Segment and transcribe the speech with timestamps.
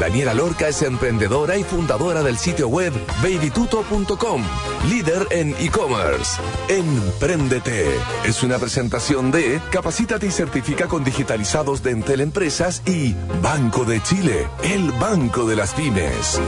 [0.00, 4.42] Daniela Lorca es emprendedora y fundadora del sitio web babytuto.com,
[4.88, 6.40] líder en e-commerce.
[6.68, 7.86] Empréndete
[8.24, 14.02] es una presentación de Capacítate y certifica con digitalizados de Entel Empresas y Banco de
[14.02, 16.40] Chile, el banco de las pymes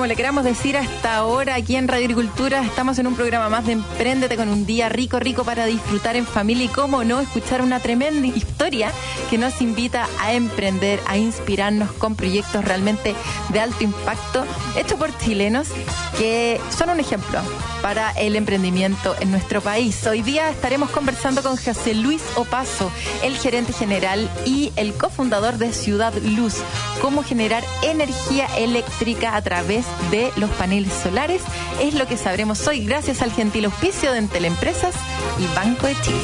[0.00, 2.64] como le queramos decir a esta hora aquí en Radio Agricultura.
[2.64, 6.24] Estamos en un programa más de Emprendete con un día rico, rico para disfrutar en
[6.24, 8.92] familia y cómo no escuchar una tremenda historia
[9.28, 13.14] que nos invita a emprender, a inspirarnos con proyectos realmente
[13.50, 15.68] de alto impacto hechos por chilenos
[16.16, 17.40] que son un ejemplo
[17.82, 20.06] para el emprendimiento en nuestro país.
[20.06, 22.90] Hoy día estaremos conversando con José Luis Opaso,
[23.22, 26.56] el gerente general y el cofundador de Ciudad Luz,
[27.00, 31.42] cómo generar energía eléctrica a través de los paneles solares.
[31.80, 34.94] Es lo que sabremos hoy gracias al gentil auspicio de Entel Empresas
[35.38, 36.20] y Banco de Chile.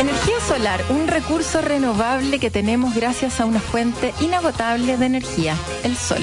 [0.00, 5.96] Energía solar, un recurso renovable que tenemos gracias a una fuente inagotable de energía, el
[5.96, 6.22] sol.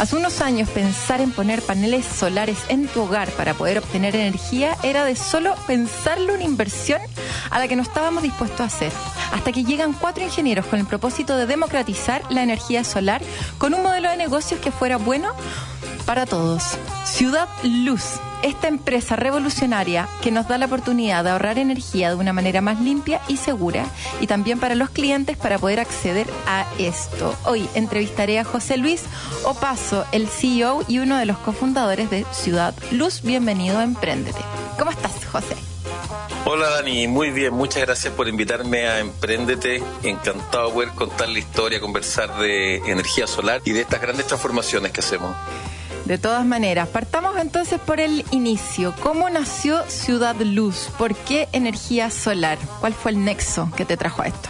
[0.00, 4.74] Hace unos años pensar en poner paneles solares en tu hogar para poder obtener energía
[4.82, 7.02] era de solo pensarlo una inversión
[7.50, 8.92] a la que no estábamos dispuestos a hacer.
[9.30, 13.20] Hasta que llegan cuatro ingenieros con el propósito de democratizar la energía solar
[13.58, 15.34] con un modelo de negocios que fuera bueno
[16.10, 16.76] para todos.
[17.04, 22.32] Ciudad Luz esta empresa revolucionaria que nos da la oportunidad de ahorrar energía de una
[22.32, 23.86] manera más limpia y segura
[24.20, 27.36] y también para los clientes para poder acceder a esto.
[27.44, 29.04] Hoy entrevistaré a José Luis
[29.44, 33.22] Opaso, el CEO y uno de los cofundadores de Ciudad Luz.
[33.22, 34.40] Bienvenido a Emprendete.
[34.80, 35.54] ¿Cómo estás, José?
[36.44, 39.80] Hola Dani, muy bien, muchas gracias por invitarme a Emprendete.
[40.02, 44.90] Encantado de poder contar la historia, conversar de energía solar y de estas grandes transformaciones
[44.90, 45.36] que hacemos.
[46.10, 48.92] De todas maneras, partamos entonces por el inicio.
[49.00, 50.88] ¿Cómo nació Ciudad Luz?
[50.98, 52.58] ¿Por qué energía solar?
[52.80, 54.48] ¿Cuál fue el nexo que te trajo a esto?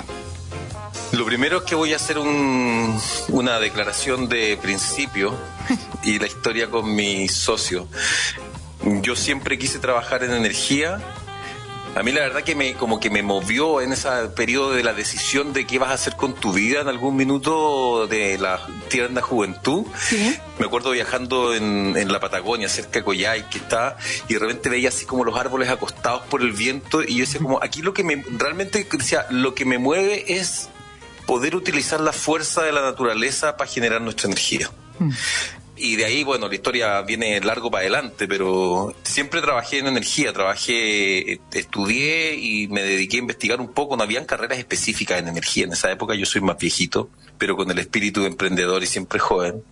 [1.12, 5.34] Lo primero es que voy a hacer una declaración de principio
[6.03, 7.87] y la historia con mi socio.
[9.03, 10.98] Yo siempre quise trabajar en energía
[11.94, 14.92] a mí la verdad que me como que me movió en ese periodo de la
[14.92, 19.20] decisión de qué vas a hacer con tu vida en algún minuto de la tierna
[19.20, 19.86] juventud.
[20.58, 23.96] Me acuerdo viajando en, en, la Patagonia, cerca de Coyhai, que está,
[24.28, 27.40] y de repente veía así como los árboles acostados por el viento, y yo decía
[27.40, 30.68] como, aquí lo que me, realmente decía, lo que me mueve es
[31.26, 34.70] poder utilizar la fuerza de la naturaleza para generar nuestra energía.
[35.82, 40.30] Y de ahí, bueno, la historia viene largo para adelante, pero siempre trabajé en energía,
[40.30, 43.96] trabajé, estudié y me dediqué a investigar un poco.
[43.96, 45.64] No habían carreras específicas en energía.
[45.64, 47.08] En esa época yo soy más viejito,
[47.38, 49.62] pero con el espíritu de emprendedor y siempre joven.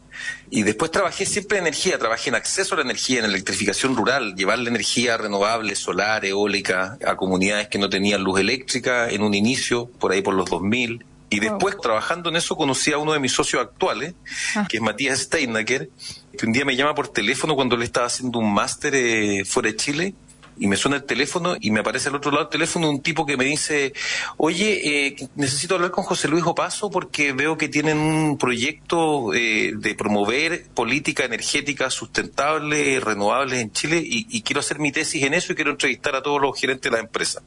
[0.48, 4.34] Y después trabajé siempre en energía, trabajé en acceso a la energía, en electrificación rural,
[4.34, 9.34] llevar la energía renovable, solar, eólica, a comunidades que no tenían luz eléctrica en un
[9.34, 11.04] inicio, por ahí por los 2000.
[11.30, 14.14] Y después, trabajando en eso, conocí a uno de mis socios actuales,
[14.56, 14.66] ah.
[14.68, 15.90] que es Matías Steinaker,
[16.36, 19.68] que un día me llama por teléfono cuando le estaba haciendo un máster eh, fuera
[19.70, 20.14] de Chile
[20.58, 23.26] y me suena el teléfono y me aparece al otro lado del teléfono un tipo
[23.26, 23.92] que me dice,
[24.36, 29.72] oye, eh, necesito hablar con José Luis Opaso porque veo que tienen un proyecto eh,
[29.76, 35.52] de promover política energética sustentable, renovable en Chile y, quiero hacer mi tesis en eso
[35.52, 37.42] y quiero entrevistar a todos los gerentes de la empresa.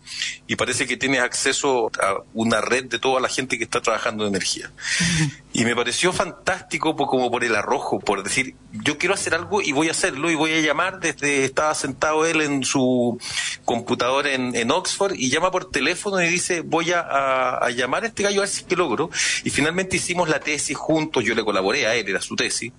[0.46, 4.26] Y parece que tienes acceso a una red de toda la gente que está trabajando
[4.26, 4.72] en energía.
[5.54, 9.72] Y me pareció fantástico como por el arrojo, por decir, yo quiero hacer algo y
[9.72, 13.01] voy a hacerlo y voy a llamar desde, estaba sentado él en su
[13.66, 18.24] computador en, en Oxford y llama por teléfono y dice, voy a, llamar a este
[18.24, 19.10] gallo a ver si que logro.
[19.44, 22.72] Y finalmente hicimos la tesis juntos, yo le colaboré a él, era su tesis.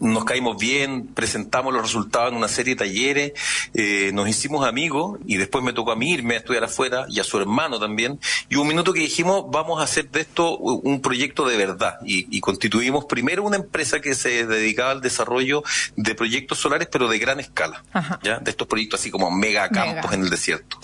[0.00, 3.32] Nos caímos bien, presentamos los resultados en una serie de talleres,
[3.74, 7.20] eh, nos hicimos amigos y después me tocó a mí irme a estudiar afuera y
[7.20, 8.20] a su hermano también.
[8.48, 12.38] Y un minuto que dijimos, vamos a hacer de esto un proyecto de verdad y,
[12.40, 15.62] constituimos primero una empresa que se dedicaba al desarrollo
[15.96, 17.84] de proyectos solares, pero de gran escala,
[18.22, 18.38] ¿ya?
[18.38, 20.78] De estos proyectos así como mega campos en el desierto.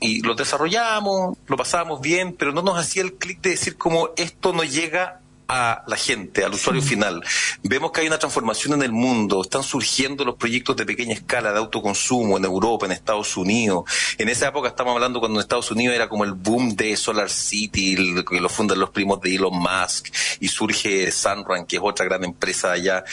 [0.00, 4.10] Y lo desarrollamos, lo pasamos bien, pero no nos hacía el clic de decir como
[4.16, 7.22] esto no llega a la gente, al usuario final.
[7.62, 11.52] Vemos que hay una transformación en el mundo, están surgiendo los proyectos de pequeña escala
[11.52, 13.84] de autoconsumo en Europa, en Estados Unidos.
[14.16, 17.28] En esa época estamos hablando cuando en Estados Unidos era como el boom de Solar
[17.28, 17.96] City,
[18.28, 20.08] que lo fundan los primos de Elon Musk,
[20.40, 23.04] y surge Sunrun, que es otra gran empresa allá.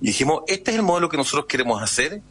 [0.00, 2.22] Y dijimos, este es el modelo que nosotros queremos hacer,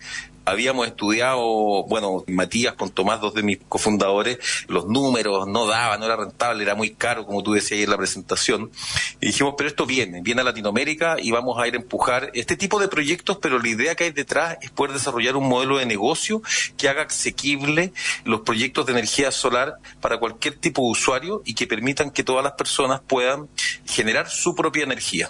[0.47, 4.39] habíamos estudiado, bueno, Matías con Tomás, dos de mis cofundadores,
[4.69, 7.89] los números no daban, no era rentable, era muy caro, como tú decías ahí en
[7.89, 8.71] la presentación.
[9.19, 12.55] Y dijimos, pero esto viene, viene a Latinoamérica y vamos a ir a empujar este
[12.55, 15.85] tipo de proyectos, pero la idea que hay detrás es poder desarrollar un modelo de
[15.85, 16.41] negocio
[16.77, 17.91] que haga asequible
[18.23, 22.43] los proyectos de energía solar para cualquier tipo de usuario y que permitan que todas
[22.43, 23.49] las personas puedan
[23.85, 25.29] generar su propia energía.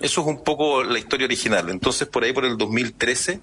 [0.00, 1.68] Eso es un poco la historia original.
[1.70, 3.40] Entonces, por ahí, por el 2013,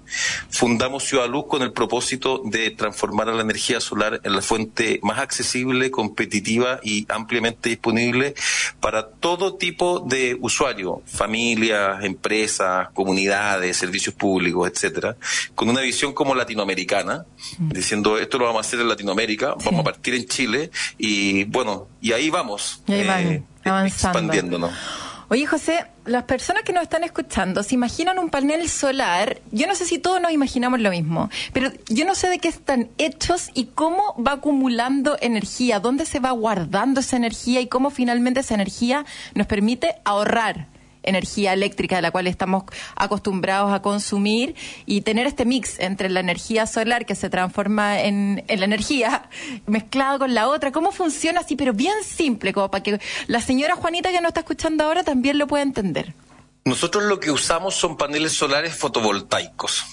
[0.50, 5.00] fundamos Ciudad Luz con el propósito de transformar a la energía solar en la fuente
[5.02, 8.34] más accesible, competitiva y ampliamente disponible
[8.80, 15.16] para todo tipo de usuarios, familias, empresas, comunidades, servicios públicos, etcétera,
[15.54, 17.26] con una visión como latinoamericana,
[17.58, 17.68] mm.
[17.70, 21.88] diciendo esto lo vamos a hacer en Latinoamérica, vamos a partir en Chile y bueno,
[22.00, 22.82] y ahí vamos.
[22.86, 23.42] Y ahí eh,
[23.86, 24.72] expandiéndonos.
[25.28, 29.40] Oye, José, las personas que nos están escuchando se imaginan un panel solar.
[29.50, 32.46] Yo no sé si todos nos imaginamos lo mismo, pero yo no sé de qué
[32.46, 37.90] están hechos y cómo va acumulando energía, dónde se va guardando esa energía y cómo
[37.90, 40.68] finalmente esa energía nos permite ahorrar
[41.06, 42.64] energía eléctrica de la cual estamos
[42.94, 44.54] acostumbrados a consumir
[44.84, 49.28] y tener este mix entre la energía solar que se transforma en, la energía
[49.66, 50.72] mezclada con la otra.
[50.72, 51.56] ¿Cómo funciona así?
[51.56, 55.38] Pero bien simple, como para que la señora Juanita que nos está escuchando ahora también
[55.38, 56.14] lo pueda entender.
[56.64, 59.84] Nosotros lo que usamos son paneles solares fotovoltaicos.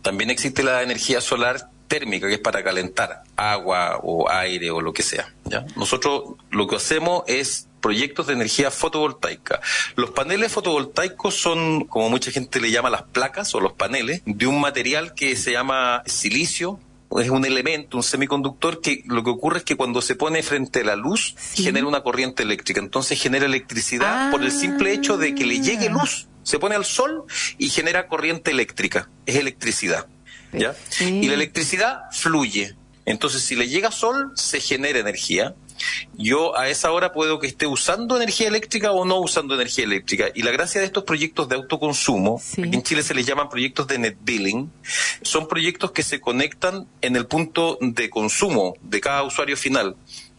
[0.00, 4.92] También existe la energía solar térmica, que es para calentar agua o aire o lo
[4.92, 5.32] que sea.
[5.44, 5.66] ¿ya?
[5.76, 9.60] Nosotros lo que hacemos es proyectos de energía fotovoltaica.
[9.94, 14.46] Los paneles fotovoltaicos son, como mucha gente le llama las placas o los paneles, de
[14.46, 16.80] un material que se llama silicio,
[17.20, 20.80] es un elemento, un semiconductor que lo que ocurre es que cuando se pone frente
[20.80, 25.34] a la luz genera una corriente eléctrica, entonces genera electricidad por el simple hecho de
[25.34, 27.24] que le llegue luz, se pone al sol
[27.58, 30.06] y genera corriente eléctrica, es electricidad.
[30.52, 30.74] ¿ya?
[31.00, 32.76] Y la electricidad fluye.
[33.04, 35.54] Entonces, si le llega sol, se genera energía
[36.14, 40.26] yo a esa hora puedo que esté usando energía eléctrica o no usando energía eléctrica.
[40.34, 43.98] Y la gracia de estos proyectos de autoconsumo, en Chile se les llaman proyectos de
[43.98, 44.70] net billing,
[45.22, 49.96] son proyectos que se conectan en el punto de consumo de cada usuario final.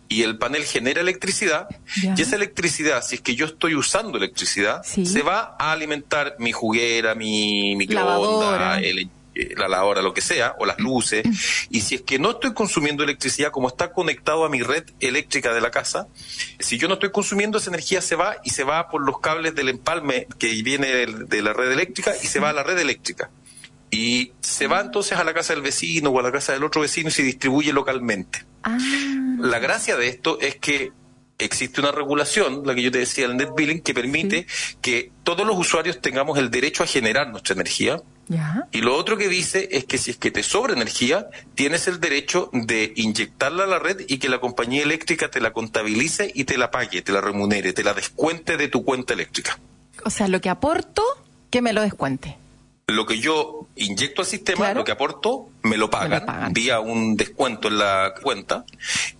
[0.09, 4.83] Y el panel genera electricidad y esa electricidad, si es que yo estoy usando electricidad,
[4.83, 9.09] se va a alimentar mi juguera, mi microondas, el
[9.55, 11.25] la lavadora, lo que sea, o las luces,
[11.69, 15.53] y si es que no estoy consumiendo electricidad, como está conectado a mi red eléctrica
[15.53, 16.07] de la casa,
[16.59, 19.55] si yo no estoy consumiendo esa energía se va y se va por los cables
[19.55, 23.29] del empalme que viene de la red eléctrica y se va a la red eléctrica.
[23.89, 26.81] Y se va entonces a la casa del vecino o a la casa del otro
[26.81, 28.45] vecino y se distribuye localmente.
[28.63, 28.77] Ah.
[29.39, 30.91] La gracia de esto es que
[31.37, 34.47] existe una regulación, la que yo te decía, el net billing, que permite
[34.81, 38.01] que todos los usuarios tengamos el derecho a generar nuestra energía,
[38.71, 41.99] y lo otro que dice es que si es que te sobra energía, tienes el
[41.99, 46.43] derecho de inyectarla a la red y que la compañía eléctrica te la contabilice y
[46.43, 49.59] te la pague, te la remunere, te la descuente de tu cuenta eléctrica.
[50.03, 51.03] O sea, lo que aporto,
[51.49, 52.37] que me lo descuente.
[52.87, 56.53] Lo que yo inyecto al sistema, lo que aporto, me lo, pagan, me lo pagan
[56.53, 58.65] vía un descuento en la cuenta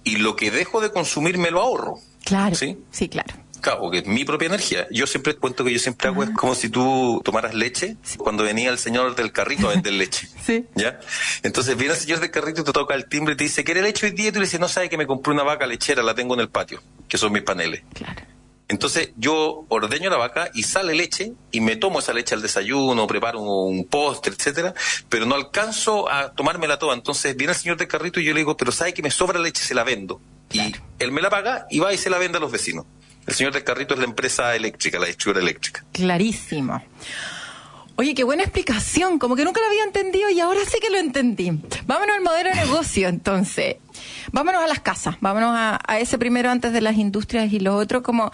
[0.04, 2.00] y lo que dejo de consumir me lo ahorro.
[2.24, 2.56] Claro.
[2.56, 3.34] Sí, sí claro.
[3.68, 4.88] Claro, que es mi propia energía.
[4.92, 8.70] Yo siempre cuento que yo siempre hago es como si tú tomaras leche cuando venía
[8.70, 10.30] el señor del carrito a vender leche.
[10.46, 10.66] sí.
[10.74, 11.02] ¿Ya?
[11.44, 13.82] Entonces viene el señor del carrito y te toca el timbre y te dice, ¿quiere
[13.82, 14.30] leche hoy día?
[14.30, 16.40] Y tú le dices, no sabe que me compré una vaca lechera, la tengo en
[16.40, 17.84] el patio, que son mis paneles.
[17.94, 18.22] Claro.
[18.70, 23.06] Entonces yo ordeño la vaca y sale leche y me tomo esa leche al desayuno,
[23.06, 24.74] preparo un postre, etcétera,
[25.10, 26.94] pero no alcanzo a tomármela toda.
[26.94, 29.40] Entonces viene el señor del carrito y yo le digo, pero sabe que me sobra
[29.40, 30.22] leche, se la vendo.
[30.54, 32.86] Y él me la paga y va y se la vende a los vecinos.
[33.28, 35.84] El señor del carrito es la empresa eléctrica, la distribuidora eléctrica.
[35.92, 36.82] Clarísimo.
[37.98, 40.98] Oye, qué buena explicación, como que nunca lo había entendido y ahora sí que lo
[40.98, 41.52] entendí.
[41.86, 43.78] Vámonos al modelo de negocio, entonces.
[44.32, 48.02] Vámonos a las casas, vámonos a, ese primero antes de las industrias y lo otro,
[48.02, 48.32] como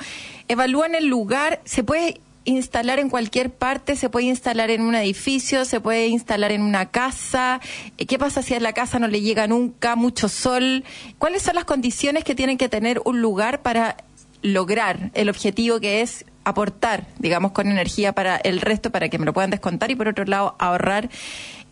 [0.48, 5.66] evalúan el lugar, se puede instalar en cualquier parte, se puede instalar en un edificio,
[5.66, 7.62] se puede instalar en una casa.
[7.96, 10.84] ¿Qué pasa si a la casa no le llega nunca mucho sol?
[11.18, 13.96] ¿Cuáles son las condiciones que tienen que tener un lugar para
[14.44, 19.26] lograr el objetivo que es aportar, digamos, con energía para el resto, para que me
[19.26, 21.10] lo puedan descontar y por otro lado ahorrar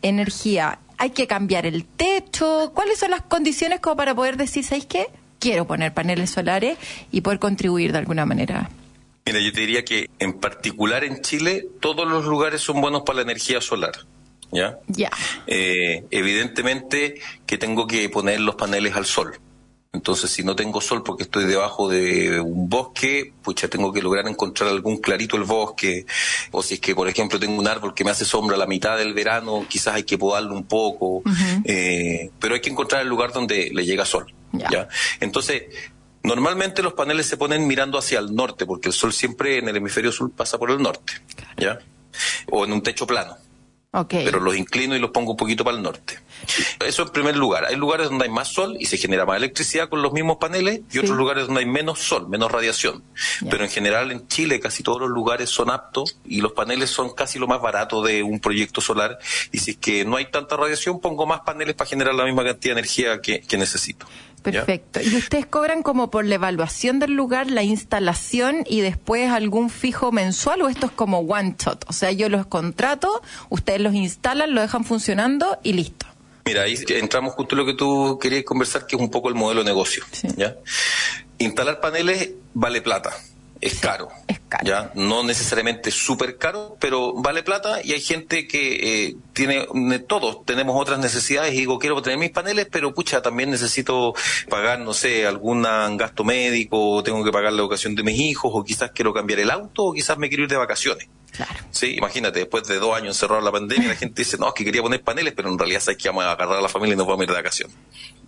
[0.02, 0.80] energía.
[0.98, 2.72] Hay que cambiar el techo.
[2.74, 5.08] ¿Cuáles son las condiciones como para poder decir, ¿sabéis qué?
[5.40, 6.78] Quiero poner paneles solares
[7.12, 8.70] y poder contribuir de alguna manera.
[9.26, 13.18] Mira, yo te diría que en particular en Chile todos los lugares son buenos para
[13.18, 13.94] la energía solar.
[14.52, 14.78] ¿Ya?
[14.88, 15.10] Ya.
[15.48, 19.40] Eh, evidentemente que tengo que poner los paneles al sol.
[19.94, 24.26] Entonces, si no tengo sol porque estoy debajo de un bosque, pucha, tengo que lograr
[24.26, 26.06] encontrar algún clarito el bosque.
[26.52, 28.68] O si es que, por ejemplo, tengo un árbol que me hace sombra a la
[28.68, 31.24] mitad del verano, quizás hay que podarlo un poco.
[31.66, 34.34] eh, pero hay que encontrar el lugar donde le llega sol.
[34.54, 34.70] Ya.
[34.72, 34.88] ¿ya?
[35.20, 35.64] Entonces,
[36.24, 39.76] normalmente los paneles se ponen mirando hacia el norte, porque el sol siempre en el
[39.76, 41.14] hemisferio sur pasa por el norte.
[41.58, 41.80] ¿Ya?
[42.50, 43.36] O en un techo plano
[43.94, 44.10] Ok.
[44.24, 46.18] pero los inclino y los pongo un poquito para el norte.
[46.80, 47.66] Eso en primer lugar.
[47.66, 50.80] Hay lugares donde hay más sol y se genera más electricidad con los mismos paneles
[50.90, 51.00] y Sí.
[51.00, 53.04] otros lugares donde hay menos sol, menos radiación.
[53.50, 57.14] Pero en general en Chile casi todos los lugares son aptos y los paneles son
[57.14, 59.20] casi lo más barato de un proyecto solar
[59.52, 62.46] y si es que no hay tanta radiación pongo más paneles para generar la misma
[62.46, 64.06] cantidad de energía que, que necesito.
[64.46, 64.66] ¿Ya?
[64.66, 65.02] Perfecto.
[65.02, 70.12] ¿Y ustedes cobran como por la evaluación del lugar, la instalación y después algún fijo
[70.12, 71.86] mensual o esto es como one shot?
[71.88, 76.08] O sea, yo los contrato, ustedes los instalan, lo dejan funcionando y listo.
[76.46, 79.36] Mira, ahí entramos justo en lo que tú querías conversar, que es un poco el
[79.36, 80.04] modelo de negocio.
[80.12, 80.28] Sí.
[80.36, 80.56] ¿ya?
[81.38, 83.12] Instalar paneles vale plata,
[83.62, 84.10] es caro.
[84.28, 84.66] es caro.
[84.66, 84.92] ¿ya?
[84.96, 90.44] No necesariamente súper caro, pero vale plata y hay gente que eh, tiene, ne- todos
[90.46, 94.14] tenemos otras necesidades y digo, quiero tener mis paneles, pero pucha, también necesito
[94.50, 95.62] pagar, no sé, algún
[95.98, 99.52] gasto médico, tengo que pagar la educación de mis hijos, o quizás quiero cambiar el
[99.52, 101.08] auto, o quizás me quiero ir de vacaciones.
[101.32, 101.54] Claro.
[101.70, 104.54] Sí, imagínate, después de dos años encerrado en la pandemia, la gente dice, no, es
[104.54, 106.96] que quería poner paneles, pero en realidad sabes que vamos a agarrar a la familia
[106.96, 107.76] y nos vamos a ir de vacaciones.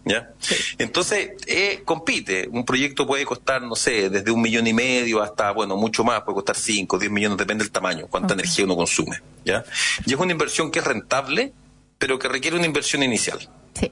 [0.06, 0.32] ¿Ya?
[0.78, 2.48] Entonces, eh, compite.
[2.52, 6.22] Un proyecto puede costar, no sé, desde un millón y medio hasta, bueno, mucho más,
[6.24, 9.22] puede costar cinco, diez millones, depende del tamaño, cuánta energía uno consume.
[9.46, 9.64] ¿Ya?
[10.06, 11.54] Y es una inversión que es rentable,
[11.98, 13.40] pero que requiere una inversión inicial.
[13.80, 13.92] Sí.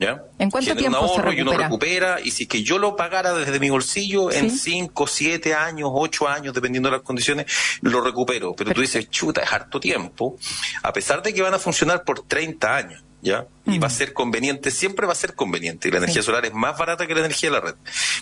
[0.00, 0.22] ¿Ya?
[0.38, 2.20] ¿En cuánto Genera tiempo un se ahorro y uno recupera?
[2.22, 4.58] y si es que yo lo pagara desde mi bolsillo en Sí.
[4.58, 7.46] 5, 7 años, 8 años, dependiendo de las condiciones,
[7.80, 8.54] lo recupero.
[8.54, 10.36] Pero tú dices, chuta, es harto tiempo,
[10.84, 13.02] a pesar de que van a funcionar por 30 años.
[13.20, 13.46] ¿Ya?
[13.66, 15.88] Y va a ser conveniente, siempre va a ser conveniente.
[15.88, 16.26] Y la energía Sí.
[16.26, 17.74] solar es más barata que la energía de la red.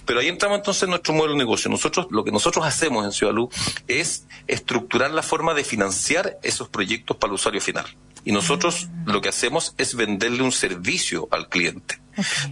[0.06, 1.70] Pero ahí entramos entonces en nuestro modelo de negocio.
[1.70, 3.54] Nosotros, lo que nosotros hacemos en Ciudad Luz
[3.88, 7.84] es estructurar la forma de financiar esos proyectos para el usuario final.
[8.24, 12.00] Y nosotros lo que hacemos es venderle un servicio al cliente.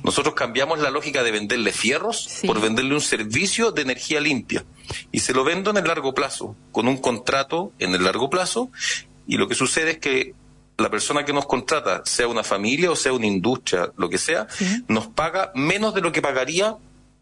[0.04, 2.46] Nosotros cambiamos la lógica de venderle fierros Sí.
[2.46, 4.64] por venderle un servicio de energía limpia.
[5.10, 8.70] Y se lo vendo en el largo plazo, con un contrato en el largo plazo.
[9.26, 10.34] Y lo que sucede es que
[10.76, 14.46] la persona que nos contrata, sea una familia o sea una industria, lo que sea,
[14.50, 14.84] Sí.
[14.88, 16.76] nos paga menos de lo que pagaría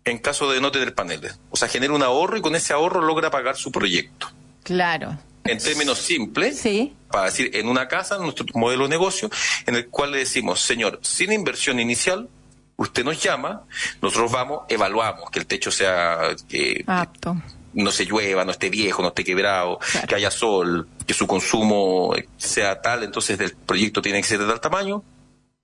[0.04, 1.38] en caso de no tener paneles.
[1.50, 4.28] O sea, genera un ahorro y con ese ahorro logra pagar su proyecto.
[4.64, 5.16] Claro.
[5.44, 6.94] En términos simples, Sí.
[7.10, 9.28] para decir, en una casa, nuestro modelo de negocio,
[9.66, 12.28] en el cual le decimos, señor, sin inversión inicial,
[12.76, 13.62] usted nos llama,
[14.00, 17.36] nosotros vamos, evaluamos que el techo sea, que Apto.
[17.74, 20.06] No se llueva, no esté viejo, no esté quebrado, Claro.
[20.06, 24.46] que haya sol, que su consumo sea tal, entonces el proyecto tiene que ser de
[24.46, 25.02] tal tamaño.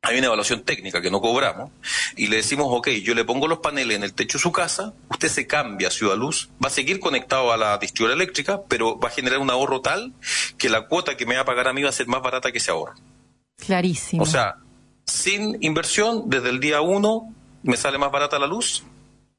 [0.00, 1.72] Hay una evaluación técnica que no cobramos
[2.16, 4.94] y le decimos, ok, yo le pongo los paneles en el techo de su casa,
[5.10, 8.96] usted se cambia a Ciudad Luz, va a seguir conectado a la distribuidora eléctrica, pero
[9.00, 10.14] va a generar un ahorro tal
[10.56, 12.52] que la cuota que me va a pagar a mí va a ser más barata
[12.52, 12.94] que ese ahorro.
[13.56, 14.22] Clarísimo.
[14.22, 14.54] O sea,
[15.04, 17.34] sin inversión, desde el día uno
[17.64, 18.84] me sale más barata la luz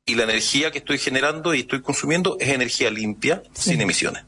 [0.09, 3.71] y la energía que estoy generando y estoy consumiendo es energía limpia, Sí.
[3.71, 4.23] sin emisiones.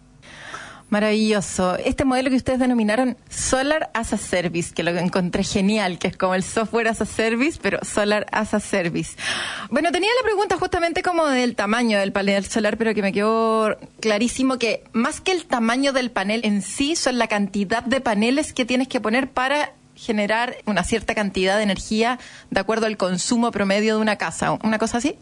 [0.90, 1.78] Maravilloso.
[1.78, 6.18] Este modelo que ustedes denominaron Solar as a Service, que lo encontré genial, que es
[6.18, 9.16] como el software as a service, pero Solar as a Service.
[9.70, 13.78] Bueno, tenía la pregunta justamente como del tamaño del panel solar, pero que me quedó
[14.02, 18.52] clarísimo que más que el tamaño del panel en sí, son la cantidad de paneles
[18.52, 22.20] que tienes que poner para generar una cierta cantidad de energía
[22.50, 24.58] de acuerdo al consumo promedio de una casa.
[24.62, 25.16] ¿Una cosa así?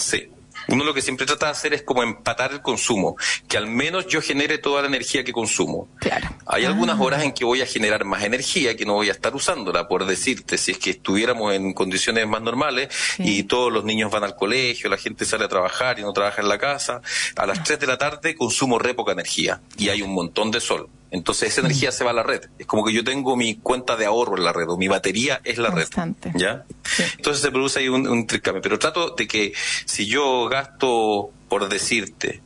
[0.00, 0.28] Sí.
[0.68, 3.16] Uno lo que siempre trata de hacer es como empatar el consumo,
[3.48, 5.88] que al menos yo genere toda la energía que consumo.
[5.98, 6.28] Claro.
[6.46, 9.34] Hay algunas horas en que voy a generar más energía que no voy a estar
[9.34, 13.38] usándola, por decirte, si es que estuviéramos en condiciones más normales Sí.
[13.38, 16.40] y todos los niños van al colegio, la gente sale a trabajar y no trabaja
[16.42, 17.00] en la casa,
[17.36, 20.60] a las 3 de la tarde consumo re poca energía y hay un montón de
[20.60, 20.88] sol.
[21.10, 22.42] Entonces esa energía se va a la red.
[22.58, 25.40] Es como que yo tengo mi cuenta de ahorro en la red o mi batería
[25.44, 26.30] es la Constante.
[26.32, 26.40] red.
[26.40, 26.64] ¿Ya?
[26.84, 27.02] Sí.
[27.16, 28.62] Entonces se produce ahí un, un intercambio.
[28.62, 29.52] Pero trato de que
[29.86, 32.42] si yo gasto, por decirte,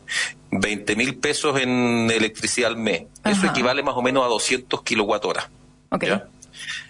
[0.51, 5.25] 20 mil pesos en electricidad al mes, eso equivale más o menos a 200 kilowatt
[5.25, 5.51] hora.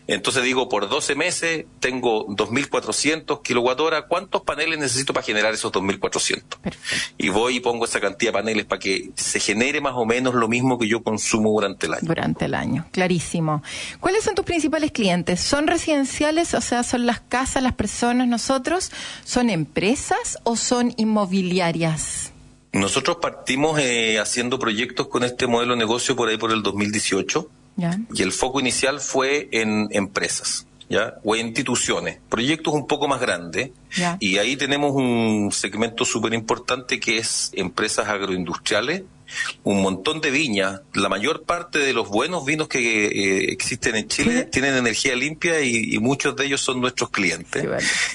[0.06, 4.06] Entonces digo, por 12 meses tengo 2.400 kilowatt hora.
[4.06, 6.42] ¿Cuántos paneles necesito para generar esos 2.400?
[6.60, 7.14] Perfecto.
[7.16, 10.34] Y voy y pongo esa cantidad de paneles para que se genere más o menos
[10.34, 12.02] lo mismo que yo consumo durante el año.
[12.02, 13.62] Durante el año, clarísimo.
[14.00, 15.40] ¿Cuáles son tus principales clientes?
[15.40, 18.92] ¿Son residenciales, o sea, son las casas, las personas, nosotros?
[19.24, 22.32] ¿Son empresas o son inmobiliarias?
[22.72, 27.48] Nosotros partimos eh, haciendo proyectos con este modelo de negocio por ahí por el 2018
[27.76, 27.98] ¿Ya?
[28.12, 30.66] y el foco inicial fue en empresas.
[30.88, 31.14] ¿ya?
[31.24, 33.70] o instituciones, proyectos un poco más grandes.
[34.18, 39.02] Y ahí tenemos un segmento súper importante que es empresas agroindustriales,
[39.62, 40.80] un montón de viñas.
[40.92, 45.60] La mayor parte de los buenos vinos que eh, existen en Chile tienen energía limpia
[45.60, 47.64] y, muchos de ellos son nuestros clientes.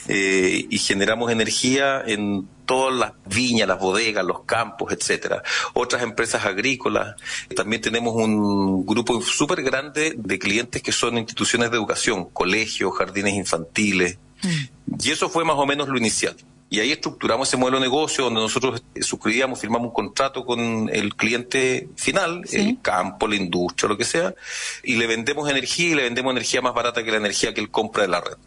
[0.08, 5.42] Eh, y generamos energía en todas las viñas, las bodegas, los campos, etcétera.
[5.74, 7.16] Otras empresas agrícolas.
[7.56, 13.34] También tenemos un grupo súper grande de clientes que son instituciones de educación, colegios, jardines
[13.34, 14.20] infantiles.
[14.44, 14.94] Mm.
[15.04, 16.36] Y eso fue más o menos lo inicial.
[16.70, 21.16] Y ahí estructuramos ese modelo de negocio donde nosotros suscribíamos, firmamos un contrato con el
[21.16, 24.36] cliente final, el campo, la industria, lo que sea,
[24.84, 27.72] y le vendemos energía y le vendemos energía más barata que la energía que él
[27.72, 28.38] compra de la red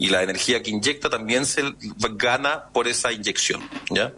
[0.00, 1.62] y la energía que inyecta también se
[2.12, 4.14] gana por esa inyección, ¿ya?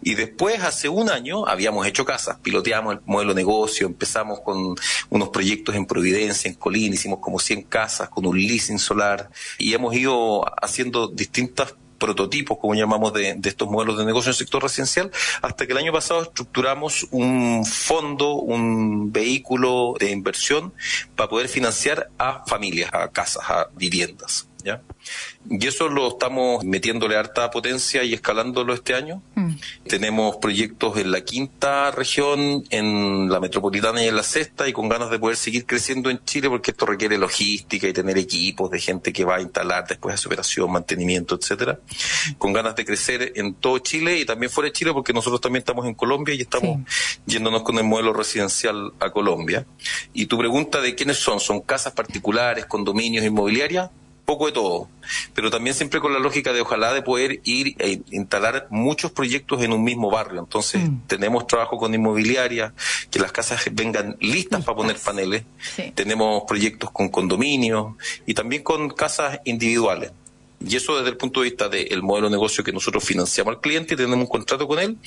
[0.00, 4.74] Y después, hace un año, habíamos hecho casas, piloteamos el modelo de negocio, empezamos con
[5.10, 9.74] unos proyectos en Providencia, en Colina, hicimos como 100 casas con un leasing solar y
[9.74, 14.38] hemos ido haciendo distintas prototipos, como llamamos, de, de, estos modelos de negocio en el
[14.38, 15.10] sector residencial,
[15.42, 20.72] hasta que el año pasado estructuramos un fondo, un vehículo de inversión
[21.16, 24.47] para poder financiar a familias, a casas, a viviendas.
[24.64, 24.82] ¿Ya?
[25.48, 29.22] Y eso lo estamos metiéndole harta potencia y escalándolo este año.
[29.34, 29.54] Mm.
[29.86, 34.88] Tenemos proyectos en la quinta región, en la metropolitana y en la sexta, y con
[34.88, 38.80] ganas de poder seguir creciendo en Chile, porque esto requiere logística y tener equipos de
[38.80, 41.80] gente que va a instalar después de su operación, mantenimiento, etcétera.
[42.36, 45.60] Con ganas de crecer en todo Chile y también fuera de Chile, porque nosotros también
[45.60, 46.80] estamos en Colombia y estamos
[47.26, 49.66] yéndonos con el modelo residencial a Colombia.
[50.12, 53.90] Y tu pregunta de quiénes son, ¿son casas particulares, condominios, inmobiliarias?
[54.28, 54.90] Poco de todo,
[55.32, 59.62] pero también siempre con la lógica de ojalá de poder ir e instalar muchos proyectos
[59.62, 60.40] en un mismo barrio.
[60.40, 61.06] Entonces, mm.
[61.06, 62.74] tenemos trabajo con inmobiliaria,
[63.10, 65.44] que las casas vengan listas para poner paneles.
[65.94, 67.94] Tenemos proyectos con condominios
[68.26, 70.12] y también con casas individuales.
[70.64, 73.60] Y eso desde el punto de vista del modelo de negocio que nosotros financiamos al
[73.60, 74.98] cliente y tenemos un contrato con él,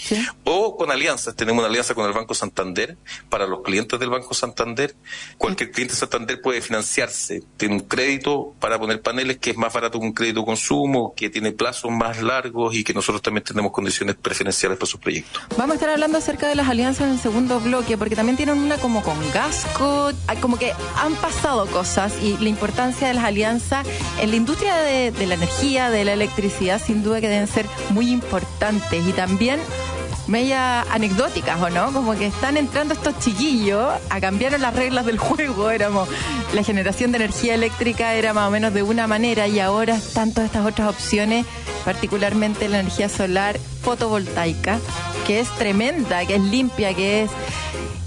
[0.44, 1.36] o con alianzas.
[1.36, 2.98] Tenemos una alianza con el Banco Santander
[3.30, 4.96] para los clientes del Banco Santander.
[5.38, 9.74] Cualquier cliente de Santander puede financiarse, tiene un crédito para poner paneles que es más
[9.74, 13.72] barato que un crédito consumo, que tiene plazos más largos y que nosotros también tenemos
[13.72, 15.44] condiciones preferenciales para sus proyectos.
[15.58, 18.58] Vamos a estar hablando acerca de las alianzas en el segundo bloque, porque también tienen
[18.58, 23.86] una como con Gasco, como que han pasado cosas y la importancia de las alianzas
[24.20, 27.66] en la industria de, de la energía, de la electricidad, sin duda que deben ser
[27.90, 29.60] muy importantes y también
[30.28, 31.92] media anecdóticas, ¿o no?
[31.92, 35.72] Como que están entrando estos chiquillos a cambiar las reglas del juego.
[35.72, 36.08] Éramos,
[36.54, 40.30] la generación de energía eléctrica era más o menos de una manera y ahora están
[40.30, 41.46] estas otras opciones,
[41.86, 44.80] particularmente la energía solar fotovoltaica,
[45.26, 47.32] que es tremenda, que es limpia, que es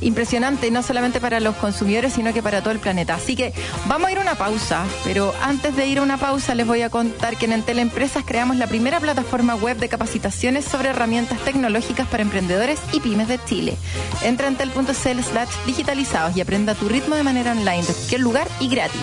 [0.04, 3.14] impresionante, no solamente para los consumidores, sino que para todo el planeta.
[3.14, 3.52] Así que
[3.87, 6.82] vamos a ir a una pausa, pero antes de ir a una pausa les voy
[6.82, 11.38] a contar que en Entel Empresas creamos la primera plataforma web de capacitaciones sobre herramientas
[11.40, 13.76] tecnológicas para emprendedores y pymes de Chile.
[14.22, 18.20] Entra en entel.cl slash digitalizados y aprenda a tu ritmo de manera online, de cualquier
[18.20, 19.02] lugar y gratis.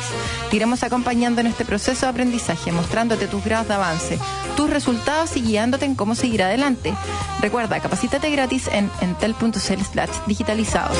[0.50, 4.20] Te iremos acompañando en este proceso de aprendizaje, mostrándote tus grados de avance,
[4.62, 6.94] tus resultados y guiándote en cómo seguir adelante.
[7.40, 10.96] Recuerda, capacítate gratis en entel.cl slash digitalizados.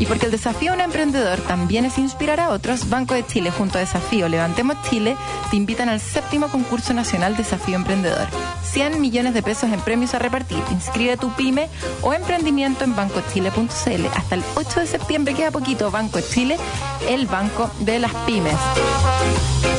[0.00, 3.52] Y porque el desafío de un emprendedor también es inspirar a otros, Banco de Chile
[3.52, 5.16] junto a Desafío Levantemos Chile
[5.52, 8.26] te invitan al séptimo concurso nacional Desafío Emprendedor.
[8.64, 10.58] 100 millones de pesos en premios a repartir.
[10.72, 11.68] Inscribe tu pyme
[12.00, 14.06] o emprendimiento en bancochile.cl.
[14.16, 15.92] Hasta el 8 de septiembre queda poquito.
[15.92, 16.56] Banco de Chile,
[17.08, 18.56] el banco de las pymes.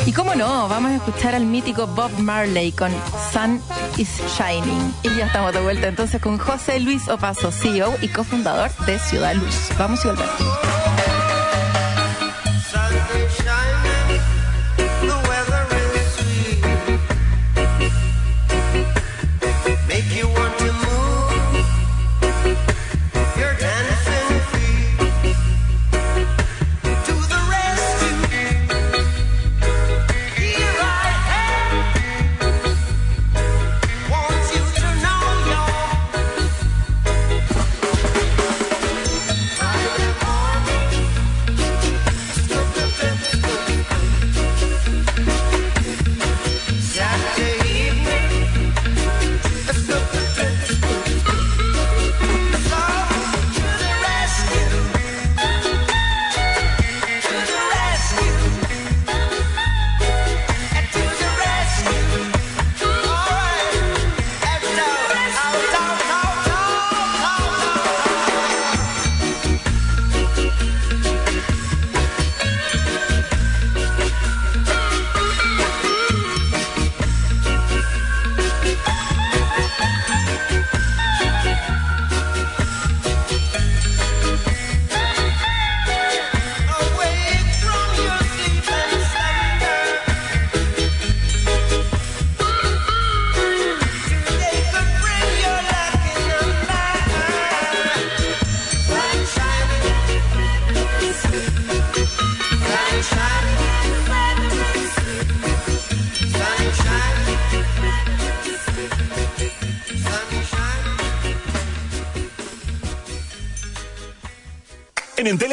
[0.05, 2.91] Y cómo no, vamos a escuchar al mítico Bob Marley con
[3.31, 3.59] Sun
[3.97, 4.93] is Shining.
[5.01, 9.33] Y ya estamos de vuelta entonces con José Luis Opaso, CEO y cofundador de Ciudad
[9.33, 9.69] Luz.
[9.79, 10.82] Vamos y volvemos.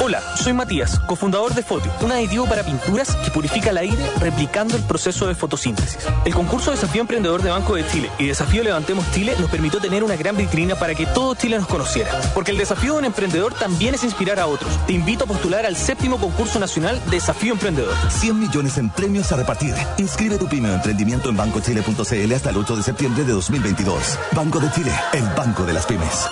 [0.00, 4.76] Hola, soy Matías, cofundador de Fotio, un aditivo para pinturas que purifica el aire replicando
[4.76, 6.06] el proceso de fotosíntesis.
[6.24, 10.04] El concurso Desafío Emprendedor de Banco de Chile y Desafío Levantemos Chile nos permitió tener
[10.04, 12.12] una gran vitrina para que todo Chile nos conociera.
[12.32, 14.70] Porque el desafío de un emprendedor también es inspirar a otros.
[14.86, 17.94] Te invito a postular al séptimo concurso nacional Desafío Emprendedor.
[18.08, 19.74] 100 millones en premios a repartir.
[19.96, 24.16] Inscribe tu pyme emprendimiento en bancochile.cl hasta el 8 de septiembre de 2022.
[24.30, 26.28] Banco de Chile, el banco de las pymes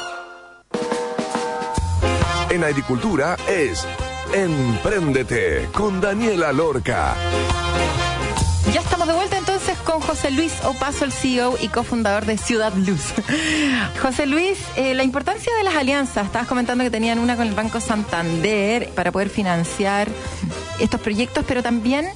[2.57, 3.87] en agricultura es
[4.33, 7.15] Emprendete con Daniela Lorca.
[8.73, 12.73] Ya estamos de vuelta entonces con José Luis Opaso, el CEO y cofundador de Ciudad
[12.75, 13.13] Luz.
[14.03, 16.27] José Luis, eh, la importancia de las alianzas.
[16.27, 20.09] Estabas comentando que tenían una con el Banco Santander para poder financiar
[20.81, 22.09] estos proyectos, pero también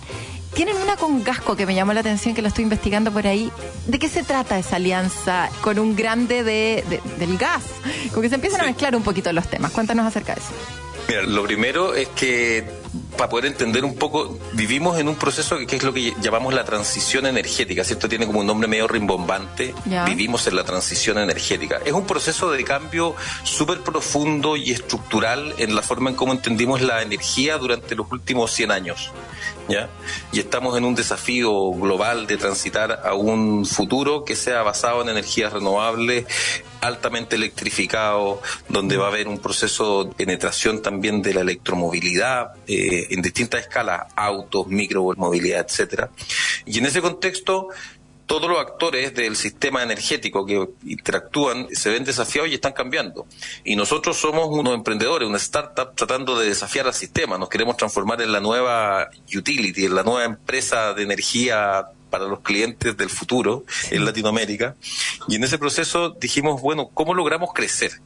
[0.55, 3.51] tienen una con Gasco que me llamó la atención, que lo estoy investigando por ahí.
[3.87, 6.85] ¿De qué se trata esa alianza con un grande de,
[7.19, 7.63] del gas?
[8.11, 9.73] Como que se empiezan a mezclar un poquito los temas.
[9.73, 10.51] Cuéntanos acerca de eso.
[11.09, 12.69] Mira, lo primero es que
[13.17, 16.65] para poder entender un poco, vivimos en un proceso que, es lo que llamamos la
[16.65, 18.09] transición energética, ¿cierto?
[18.09, 19.75] Tiene como un nombre medio rimbombante.
[20.07, 21.81] Vivimos en la transición energética.
[21.85, 26.81] Es un proceso de cambio súper profundo y estructural en la forma en cómo entendimos
[26.81, 29.11] la energía durante los últimos 100 años.
[29.69, 29.89] ¿Ya?
[30.33, 35.11] Y estamos en un desafío global de transitar a un futuro que sea basado en
[35.11, 36.27] energías renovables,
[36.81, 43.00] altamente electrificado, donde va a haber un proceso de penetración también de la electromovilidad eh,
[43.11, 46.11] en distintas escalas, autos, micromovilidad, etcétera.
[46.67, 47.69] Y en ese contexto,
[48.31, 53.27] todos los actores del sistema energético que interactúan se ven desafiados y están cambiando.
[53.65, 57.39] Y nosotros somos unos emprendedores, una startup tratando de desafiar al sistema.
[57.39, 62.39] Nos queremos transformar en la nueva utility, en la nueva empresa de energía para los
[62.39, 64.77] clientes del futuro en Latinoamérica.
[65.27, 68.01] Y en ese proceso dijimos, bueno, ¿cómo logramos crecer?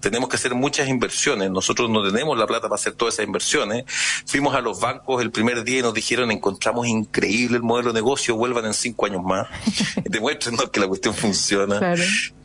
[0.00, 1.50] Tenemos que hacer muchas inversiones.
[1.50, 3.84] Nosotros no tenemos la plata para hacer todas esas inversiones.
[4.26, 8.00] Fuimos a los bancos el primer día y nos dijeron, encontramos increíble el modelo de
[8.00, 9.46] negocio, vuelvan en cinco años más.
[10.04, 11.94] Demuéstrenos que la cuestión funciona.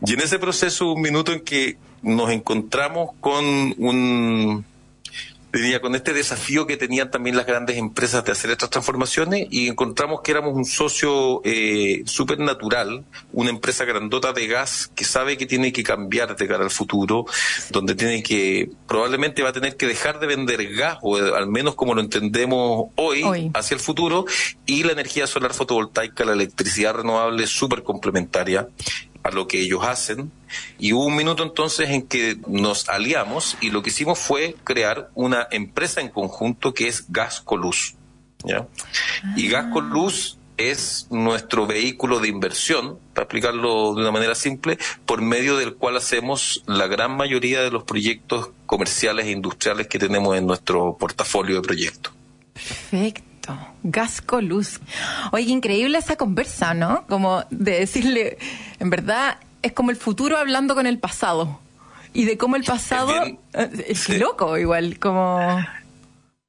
[0.06, 3.46] Y en ese proceso, un minuto en que nos encontramos con
[3.78, 4.66] un
[5.54, 9.68] diría, con este desafío que tenían también las grandes empresas de hacer estas transformaciones y
[9.68, 15.38] encontramos que éramos un socio eh, súper natural, una empresa grandota de gas que sabe
[15.38, 17.26] que tiene que cambiar de cara al futuro,
[17.70, 21.76] donde tiene que, probablemente va a tener que dejar de vender gas, o al menos
[21.76, 23.52] como lo entendemos hoy, hoy.
[23.54, 24.26] hacia el futuro,
[24.66, 28.68] y la energía solar fotovoltaica, la electricidad renovable súper complementaria
[29.24, 30.32] a lo que ellos hacen.
[30.78, 35.10] Y hubo un minuto entonces en que nos aliamos y lo que hicimos fue crear
[35.16, 37.96] una empresa en conjunto que es Gascoluz.
[38.46, 38.68] ¿ya?
[39.36, 45.58] Y Gascoluz es nuestro vehículo de inversión, para explicarlo de una manera simple, por medio
[45.58, 50.46] del cual hacemos la gran mayoría de los proyectos comerciales e industriales que tenemos en
[50.46, 52.14] nuestro portafolio de proyectos.
[52.54, 53.58] Perfecto.
[53.84, 54.80] Gasco Luz.
[55.32, 57.06] Oye, increíble esa conversa, ¿no?
[57.08, 58.38] Como de decirle,
[58.84, 61.60] en verdad, es como el futuro hablando con el pasado.
[62.13, 63.12] Y de cómo el pasado.
[63.54, 65.39] Es, eh, loco, igual, como.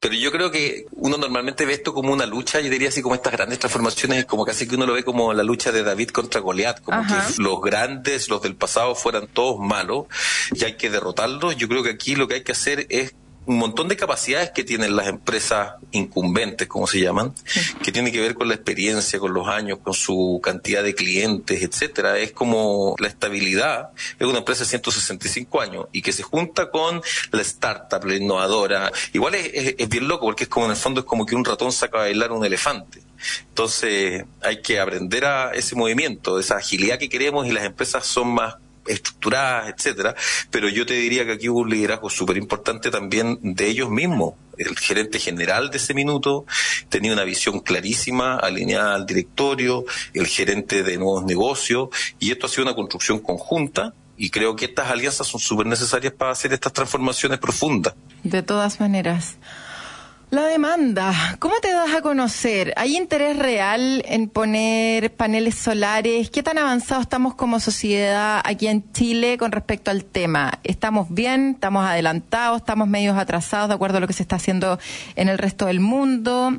[0.01, 3.15] Pero yo creo que uno normalmente ve esto como una lucha, yo diría así como
[3.15, 6.41] estas grandes transformaciones, como casi que uno lo ve como la lucha de David contra
[6.41, 10.07] Goliat, como que los grandes, los del pasado fueran todos malos
[10.53, 11.57] y hay que derrotarlos.
[11.57, 13.15] Yo creo que aquí lo que hay que hacer es
[13.47, 17.35] un montón de capacidades que tienen las empresas incumbentes, como se llaman,
[17.83, 21.63] que tiene que ver con la experiencia, con los años, con su cantidad de clientes,
[21.63, 22.19] etcétera.
[22.19, 27.03] Es como la estabilidad, es una empresa de 165 años y que se junta con
[27.33, 28.93] la startup, la innovadora.
[29.13, 31.45] Igual es, es bien loco porque es como en el fondo es como que un
[31.45, 33.03] ratón saca a bailar un elefante.
[33.49, 38.29] Entonces hay que aprender a ese movimiento, esa agilidad que queremos y las empresas son
[38.29, 40.15] más estructuradas, etcétera,
[40.51, 44.35] pero yo te diría que aquí hubo un liderazgo súper importante también de ellos mismos.
[44.57, 46.47] El gerente general de ese minuto
[46.89, 51.89] tenía una visión clarísima, alineada al directorio, el gerente de nuevos negocios,
[52.21, 56.13] y esto ha sido una construcción conjunta, y creo que estas alianzas son súper necesarias
[56.13, 57.95] para hacer estas transformaciones profundas.
[58.23, 59.37] De todas maneras.
[60.35, 62.75] La demanda, ¿cómo te das a conocer?
[62.77, 66.29] ¿Hay interés real en poner paneles solares?
[66.29, 70.59] ¿Qué tan avanzados estamos como sociedad aquí en Chile con respecto al tema?
[70.65, 71.51] ¿Estamos bien?
[71.51, 72.63] ¿Estamos adelantados?
[72.63, 74.81] ¿Estamos medios atrasados de acuerdo a lo que se está haciendo
[75.15, 76.59] en el resto del mundo?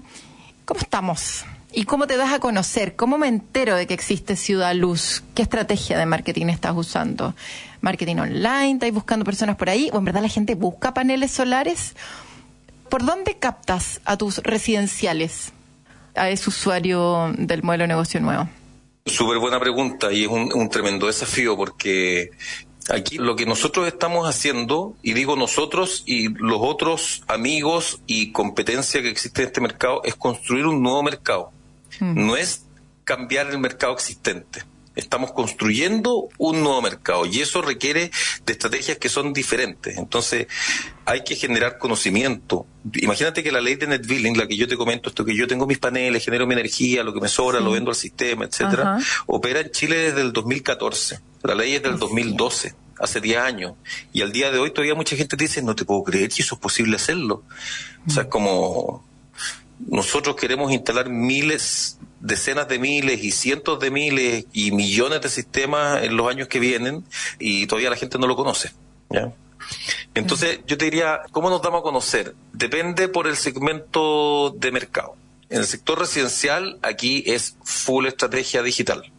[0.63, 1.43] ¿Cómo estamos?
[1.73, 2.95] ¿Y cómo te das a conocer?
[2.95, 5.21] ¿Cómo me entero de que existe Ciudad Luz?
[5.33, 7.35] ¿Qué estrategia de marketing estás usando?
[7.81, 8.71] ¿Marketing online?
[8.71, 9.89] ¿Estás buscando personas por ahí?
[9.91, 11.93] ¿O en verdad la gente busca paneles solares?
[12.95, 15.51] ¿Por dónde captas a tus residenciales,
[16.15, 18.47] a ese usuario del modelo de negocio nuevo?
[19.05, 22.31] Súper buena pregunta y es un, un tremendo desafío porque
[22.87, 29.01] Aquí lo que nosotros estamos haciendo, y digo nosotros y los otros amigos y competencia
[29.01, 31.51] que existe en este mercado, es construir un nuevo mercado.
[31.99, 32.65] No es
[33.03, 34.63] cambiar el mercado existente.
[34.95, 38.11] Estamos construyendo un nuevo mercado y eso requiere
[38.45, 39.97] de estrategias que son diferentes.
[39.97, 40.47] Entonces,
[41.05, 42.65] hay que generar conocimiento.
[42.93, 45.47] Imagínate que la ley de net billing, la que yo te comento, esto que yo
[45.47, 48.99] tengo mis paneles, genero mi energía, lo que me sobra, lo vendo al sistema, etcétera,
[49.25, 51.19] opera en Chile desde el 2014.
[51.43, 53.73] La ley es del 2012 hace 10 años.
[54.13, 56.55] Y al día de hoy todavía mucha gente dice, no te puedo creer que eso
[56.55, 57.43] es posible hacerlo.
[58.07, 59.03] O sea, como
[59.87, 66.03] nosotros queremos instalar miles, decenas de miles y cientos de miles y millones de sistemas
[66.03, 67.03] en los años que vienen
[67.39, 68.71] y todavía la gente no lo conoce.
[69.09, 69.31] ¿ya?
[70.13, 72.35] Entonces, yo te diría, ¿cómo nos damos a conocer?
[72.53, 75.15] Depende por el segmento de mercado.
[75.49, 79.11] En el sector residencial, aquí es full estrategia digital.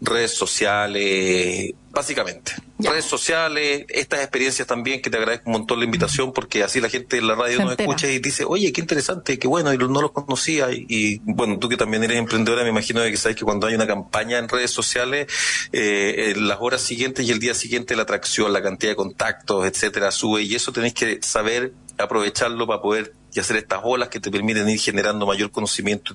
[0.00, 2.52] Redes sociales, básicamente.
[2.78, 6.88] Redes sociales, estas experiencias también, que te agradezco un montón la invitación, porque así la
[6.88, 10.00] gente en la radio nos escucha y dice, oye, qué interesante, qué bueno, y no
[10.00, 10.68] los conocía.
[10.70, 13.86] Y, bueno, tú que también eres emprendedora, me imagino que sabes que cuando hay una
[13.86, 15.26] campaña en redes sociales,
[15.72, 20.12] eh, las horas siguientes y el día siguiente la atracción, la cantidad de contactos, etcétera,
[20.12, 24.30] sube, y eso tenéis que saber aprovecharlo para poder y hacer estas olas que te
[24.30, 26.14] permiten ir generando mayor conocimiento e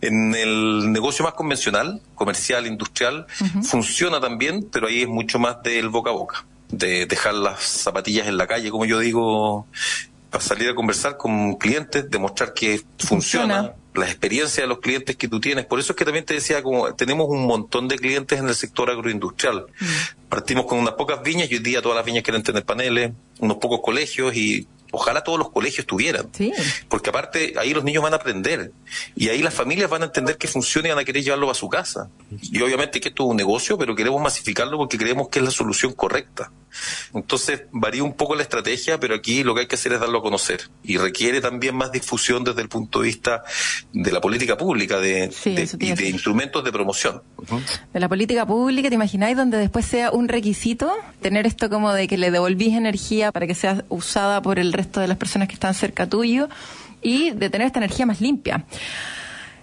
[0.00, 3.26] En el negocio más convencional, comercial, industrial,
[3.62, 8.26] funciona también, pero ahí es mucho más del boca a boca, de dejar las zapatillas
[8.28, 9.66] en la calle, como yo digo,
[10.30, 15.28] para salir a conversar con clientes, demostrar que funciona, la experiencia de los clientes que
[15.28, 15.66] tú tienes.
[15.66, 18.54] Por eso es que también te decía, como tenemos un montón de clientes en el
[18.54, 19.66] sector agroindustrial.
[20.28, 23.56] Partimos con unas pocas viñas y hoy día todas las viñas quieren tener paneles, unos
[23.58, 26.28] pocos colegios y ojalá todos los colegios tuvieran.
[26.88, 28.72] Porque aparte ahí los niños van a aprender
[29.14, 31.54] y ahí las familias van a entender que funciona y van a querer llevarlo a
[31.54, 32.10] su casa.
[32.40, 35.50] Y obviamente que esto es un negocio, pero queremos masificarlo porque creemos que es la
[35.50, 36.50] solución correcta.
[37.14, 40.18] Entonces varía un poco la estrategia, pero aquí lo que hay que hacer es darlo
[40.18, 43.42] a conocer y requiere también más difusión desde el punto de vista
[43.92, 45.30] de la política pública de,
[45.78, 47.22] y de instrumentos de promoción.
[47.92, 52.08] De la política pública, ¿te imagináis donde después sea un requisito tener esto como de
[52.08, 55.54] que le devolvís energía para que sea usada por el resto de las personas que
[55.54, 56.48] están cerca tuyo
[57.02, 58.64] y de tener esta energía más limpia?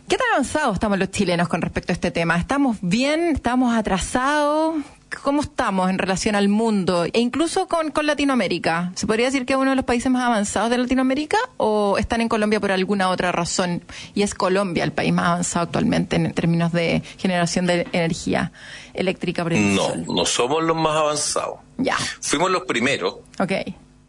[0.08, 2.38] ¿Qué tan avanzados estamos los chilenos con respecto a este tema?
[2.38, 3.30] ¿Estamos bien?
[3.34, 4.76] ¿Estamos atrasados?
[5.22, 7.06] ¿Cómo estamos en relación al mundo?
[7.06, 8.92] E incluso con, con Latinoamérica.
[8.96, 12.22] ¿Se podría decir que es uno de los países más avanzados de Latinoamérica o están
[12.22, 13.84] en Colombia por alguna otra razón?
[14.14, 18.52] Y es Colombia el país más avanzado actualmente en términos de generación de energía
[18.94, 19.44] eléctrica.
[19.44, 21.60] No, no somos los más avanzados.
[21.78, 21.98] Ya.
[22.22, 23.16] Fuimos los primeros.
[23.40, 23.52] Ok.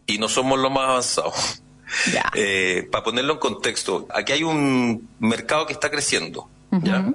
[0.06, 1.62] Y no somos los más avanzados.
[2.12, 2.30] Ya.
[2.34, 6.48] Eh, para ponerlo en contexto, aquí hay un mercado que está creciendo.
[6.82, 7.12] ¿ya?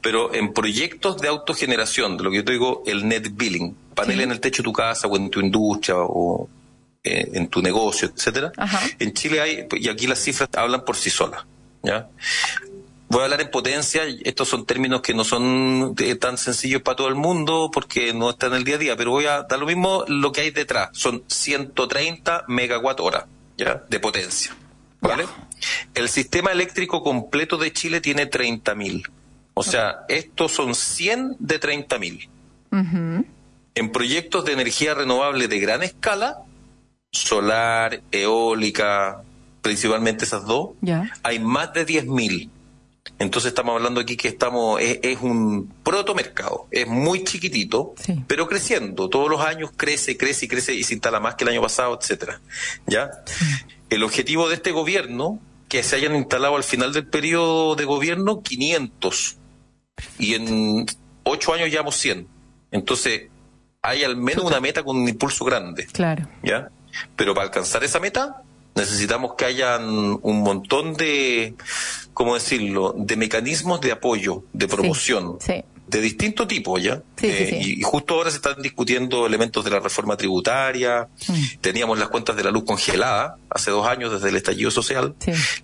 [0.00, 4.20] Pero en proyectos de autogeneración, de lo que yo te digo, el net billing, panel
[4.20, 6.48] en el techo de tu casa o en tu industria o
[7.02, 8.52] eh, en tu negocio, etcétera.
[8.98, 11.44] En Chile hay, y aquí las cifras hablan por sí solas.
[11.82, 12.08] ¿ya?
[13.08, 17.08] Voy a hablar en potencia, estos son términos que no son tan sencillos para todo
[17.08, 19.64] el mundo porque no están en el día a día, pero voy a dar lo
[19.64, 23.82] mismo lo que hay detrás, son 130 megawatt hora ¿ya?
[23.88, 24.54] de potencia.
[25.00, 25.26] ¿Vale?
[25.94, 29.08] El sistema eléctrico completo de Chile tiene 30.000.
[29.58, 33.26] O sea, estos son 100 de 30.000.
[33.74, 36.38] En proyectos de energía renovable de gran escala,
[37.10, 39.22] solar, eólica,
[39.62, 40.70] principalmente esas dos,
[41.22, 42.50] hay más de 10.000.
[43.18, 47.94] Entonces estamos hablando aquí que estamos es, un protomercado, es muy chiquitito,
[48.28, 49.08] pero creciendo.
[49.08, 51.98] Todos los años crece, crece y crece y se instala más que el año pasado,
[52.00, 52.40] etcétera.
[52.86, 53.10] ¿Ya?
[53.90, 58.42] El objetivo de este gobierno que se hayan instalado al final del periodo de gobierno
[58.42, 59.37] 500
[60.18, 60.86] y en
[61.24, 62.26] ocho años llevamos 100.
[62.70, 63.28] Entonces,
[63.82, 65.86] hay al menos una meta con un impulso grande.
[65.86, 66.28] Claro.
[66.42, 66.70] ¿Ya?
[67.16, 68.42] Pero para alcanzar esa meta
[68.74, 71.54] necesitamos que hayan un montón de,
[72.14, 75.38] ¿cómo decirlo?, de mecanismos de apoyo, de promoción.
[75.40, 75.64] Sí.
[75.88, 77.02] De distinto tipo ya.
[77.16, 77.70] Sí, Eh, sí.
[77.76, 81.08] Y, y justo ahora se están discutiendo elementos de la reforma tributaria.
[81.28, 81.58] Mm.
[81.60, 85.14] Teníamos las cuentas de la luz congeladas hace dos años desde el estallido social.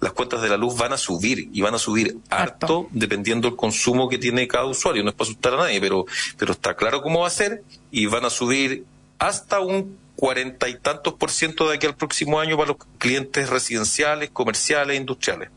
[0.00, 2.66] Las cuentas de la luz van a subir y van a subir Harto.
[2.66, 5.02] harto, dependiendo del consumo que tiene cada usuario.
[5.02, 6.06] No es para asustar a nadie, pero,
[6.38, 8.84] pero está claro cómo va a ser y van a subir
[9.18, 13.50] hasta un cuarenta y tantos por ciento de aquí al próximo año para los clientes
[13.50, 15.50] residenciales, comerciales, industriales.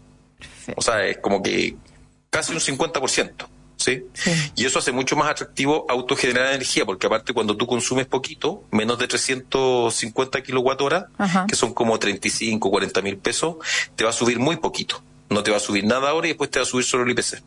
[0.76, 1.76] O sea, es como que
[2.30, 3.48] casi un 50%.
[3.78, 4.04] ¿Sí?
[4.14, 4.32] Sí.
[4.56, 8.98] Y eso hace mucho más atractivo autogenerar energía, porque aparte cuando tú consumes poquito, menos
[8.98, 11.46] de 350 kilowatt hora, Ajá.
[11.48, 13.58] que son como 35, 40 mil pesos,
[13.96, 15.02] te va a subir muy poquito.
[15.30, 17.12] No te va a subir nada ahora y después te va a subir solo el
[17.12, 17.44] IPC.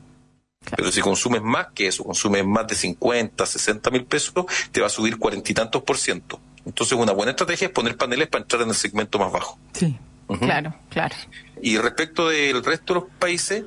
[0.76, 4.32] Pero si consumes más que eso, consumes más de 50, 60 mil pesos,
[4.70, 6.38] te va a subir cuarenta y tantos por ciento.
[6.66, 9.58] Entonces una buena estrategia es poner paneles para entrar en el segmento más bajo.
[9.72, 9.98] Sí.
[10.38, 11.16] Claro, claro.
[11.60, 13.64] Y respecto del resto de los países,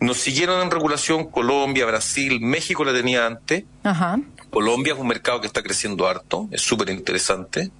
[0.00, 3.64] nos siguieron en regulación Colombia, Brasil, México la tenía antes.
[3.82, 4.18] Ajá.
[4.50, 7.70] Colombia es un mercado que está creciendo harto, es súper interesante.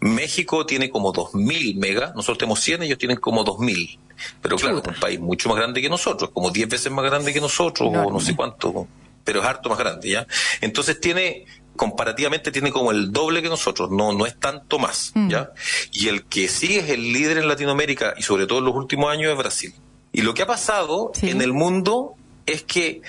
[0.00, 3.98] México tiene como 2.000 megas, nosotros tenemos 100, ellos tienen como 2.000.
[4.42, 7.32] Pero claro, es un país mucho más grande que nosotros, como 10 veces más grande
[7.32, 8.86] que nosotros, o no sé cuánto,
[9.24, 10.26] pero es harto más grande, ¿ya?
[10.60, 15.52] Entonces tiene, comparativamente tiene como el doble que nosotros, no, no es tanto más, ¿ya?
[15.92, 19.10] Y el que sí es el líder en Latinoamérica y sobre todo en los últimos
[19.10, 19.74] años es Brasil.
[20.12, 21.30] Y lo que ha pasado Sí.
[21.30, 22.14] en el mundo
[22.46, 23.02] es que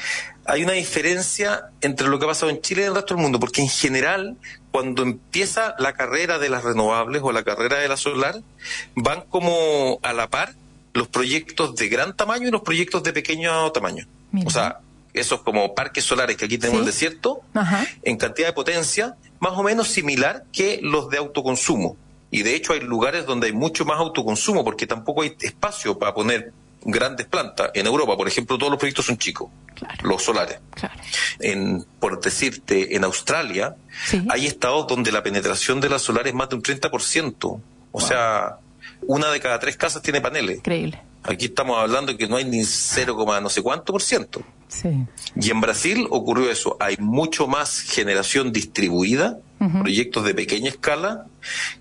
[0.46, 3.22] hay una diferencia entre lo que ha pasado en Chile y en el resto del
[3.24, 4.38] mundo, porque en general,
[4.72, 8.42] cuando empieza la carrera de las renovables o la carrera de la solar,
[8.96, 10.54] van como a la par
[10.94, 14.06] los proyectos de gran tamaño y los proyectos de pequeño tamaño.
[14.32, 14.48] Mira.
[14.48, 14.80] O sea,
[15.14, 16.82] esos como parques solares que aquí tenemos Sí.
[16.84, 17.86] en el desierto, Ajá.
[18.04, 21.98] en cantidad de potencia, más o menos similar que los de autoconsumo.
[22.30, 26.14] Y de hecho hay lugares donde hay mucho más autoconsumo porque tampoco hay espacio para
[26.14, 27.72] poner grandes plantas.
[27.74, 29.96] En Europa, por ejemplo, todos los proyectos son chicos, Claro.
[30.08, 30.60] los solares.
[30.74, 30.96] Claro.
[31.39, 34.26] En, por decirte, en Australia Sí.
[34.30, 37.62] hay estados donde la penetración de la solar es más de un 30%.
[37.91, 38.58] O sea,
[39.08, 40.58] una de cada tres casas tiene paneles.
[40.58, 41.02] Increíble.
[41.24, 44.41] Aquí estamos hablando que no hay ni 0, no sé cuánto por ciento.
[44.67, 44.89] Sí.
[45.36, 46.78] Y en Brasil ocurrió eso.
[46.80, 49.38] Hay mucho más generación distribuida,
[49.82, 51.26] proyectos de pequeña escala,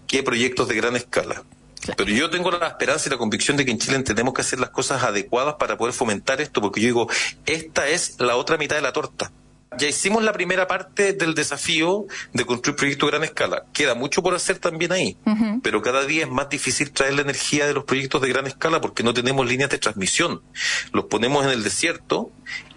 [0.06, 1.42] que proyectos de gran escala.
[1.96, 4.60] Pero yo tengo la esperanza y la convicción de que en Chile tenemos que hacer
[4.60, 7.08] las cosas adecuadas para poder fomentar esto, porque yo digo,
[7.46, 9.32] esta es la otra mitad de la torta.
[9.78, 13.66] Ya hicimos la primera parte del desafío de construir proyectos de gran escala.
[13.72, 15.16] Queda mucho por hacer también ahí,
[15.62, 18.80] pero cada día es más difícil traer la energía de los proyectos de gran escala
[18.80, 20.42] porque no tenemos líneas de transmisión.
[20.92, 22.32] Los ponemos en el desierto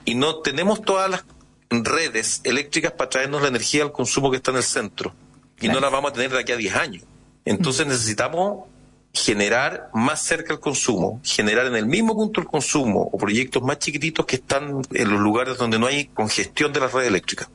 [0.06, 1.26] y no tenemos todas las
[1.72, 5.16] redes eléctricas para traernos la energía al consumo que está en el centro.
[5.60, 7.04] Y no la vamos a tener de aquí a 10 años.
[7.46, 8.66] Entonces necesitamos
[9.14, 13.78] generar más cerca el consumo, generar en el mismo punto el consumo o proyectos más
[13.78, 17.48] chiquititos que están en los lugares donde no hay congestión de la red eléctrica.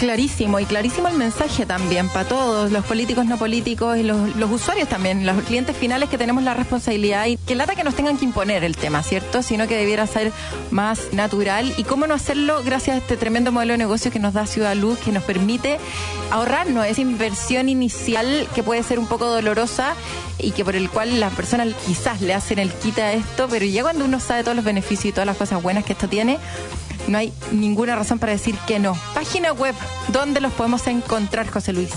[0.00, 4.50] Clarísimo, y clarísimo el mensaje también para todos, los políticos no políticos y los, los
[4.50, 8.16] usuarios también, los clientes finales que tenemos la responsabilidad y que lata que nos tengan
[8.16, 9.42] que imponer el tema, ¿cierto?
[9.42, 10.32] Sino que debiera ser
[10.70, 11.74] más natural.
[11.76, 14.74] ¿Y cómo no hacerlo gracias a este tremendo modelo de negocio que nos da Ciudad
[14.74, 15.76] Luz, que nos permite
[16.30, 19.92] ahorrarnos esa inversión inicial que puede ser un poco dolorosa
[20.38, 23.66] y que por el cual las personas quizás le hacen el quita a esto, pero
[23.66, 26.38] ya cuando uno sabe todos los beneficios y todas las cosas buenas que esto tiene,
[27.08, 28.96] no hay ninguna razón para decir que no.
[29.14, 29.74] Página web,
[30.08, 31.90] ¿dónde los podemos encontrar, José Luis?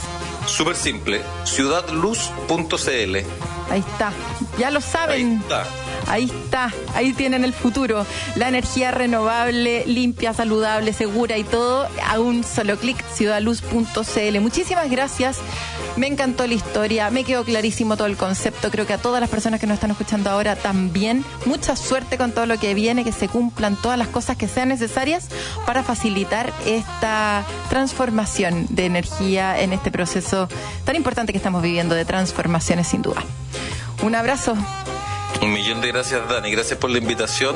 [0.46, 3.16] Súper simple, ciudadluz.cl.
[3.72, 4.12] Ahí está.
[4.60, 5.38] Ya lo Ahí saben.
[5.42, 5.66] está.
[6.08, 8.06] Ahí está, ahí tienen el futuro.
[8.36, 14.40] La energía renovable, limpia, saludable, segura y todo a un solo clic, ciudadluz.cl.
[14.42, 15.38] Muchísimas gracias.
[15.96, 18.72] Me encantó la historia, me quedó clarísimo todo el concepto.
[18.72, 21.24] Creo que a todas las personas que nos están escuchando ahora también.
[21.46, 24.70] Mucha suerte con todo lo que viene, que se cumplan todas las cosas que sean
[24.70, 25.28] necesarias
[25.68, 30.48] para facilitar esta transformación de energía en este proceso
[30.84, 33.24] tan importante que estamos viviendo de transformaciones sin duda.
[34.02, 34.56] Un abrazo.
[35.42, 36.52] Un millón de gracias, Dani.
[36.52, 37.56] Gracias por la invitación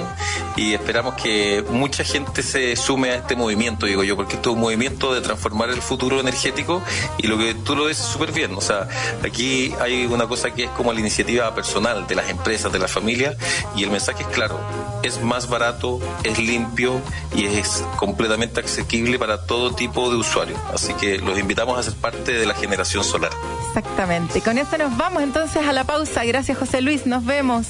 [0.55, 4.55] y esperamos que mucha gente se sume a este movimiento, digo yo, porque esto es
[4.55, 6.81] un movimiento de transformar el futuro energético
[7.17, 8.53] y lo que tú lo dices súper bien.
[8.55, 8.87] O sea,
[9.23, 12.91] aquí hay una cosa que es como la iniciativa personal de las empresas, de las
[12.91, 13.37] familias
[13.75, 14.59] y el mensaje es claro.
[15.03, 16.99] Es más barato, es limpio
[17.35, 20.59] y es completamente asequible para todo tipo de usuarios.
[20.73, 23.31] Así que los invitamos a ser parte de la generación solar.
[23.67, 24.41] Exactamente.
[24.41, 26.25] Con esto nos vamos entonces a la pausa.
[26.25, 27.05] Gracias, José Luis.
[27.05, 27.66] Nos vemos.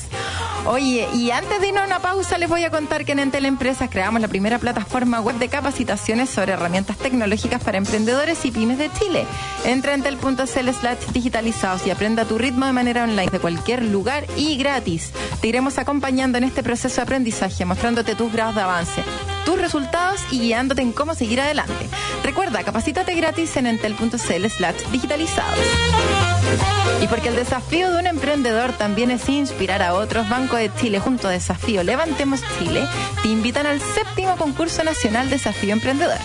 [0.66, 3.46] Oye, y antes de irnos a una pausa, les voy a contar que en Entel
[3.46, 8.78] Empresas creamos la primera plataforma web de capacitaciones sobre herramientas tecnológicas para emprendedores y pymes
[8.78, 9.26] de Chile.
[9.64, 14.26] Entra en entel.cl slash digitalizados y aprenda tu ritmo de manera online de cualquier lugar
[14.36, 15.14] y gratis.
[15.40, 19.04] Te iremos acompañando en este proceso de aprendizaje, mostrándote tus grados de avance.
[19.48, 21.88] Tus resultados y guiándote en cómo seguir adelante.
[22.22, 24.18] Recuerda, capacítate gratis en entel.cl
[24.50, 25.58] slash digitalizados.
[27.02, 31.00] Y porque el desafío de un emprendedor también es inspirar a otros, Banco de Chile
[31.00, 32.86] junto a Desafío Levantemos Chile
[33.24, 36.20] te invitan al séptimo concurso nacional Desafío Emprendedor.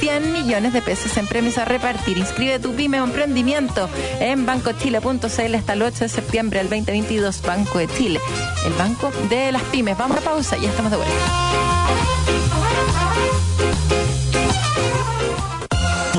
[0.00, 2.16] 100 millones de pesos en premios a repartir.
[2.16, 3.88] Inscribe tu pyme o emprendimiento
[4.18, 7.42] en bancochile.cl hasta el 8 de septiembre del 2022.
[7.42, 8.18] Banco de Chile,
[8.64, 9.98] el banco de las pymes.
[9.98, 11.14] Vamos a pausa, ya estamos de vuelta.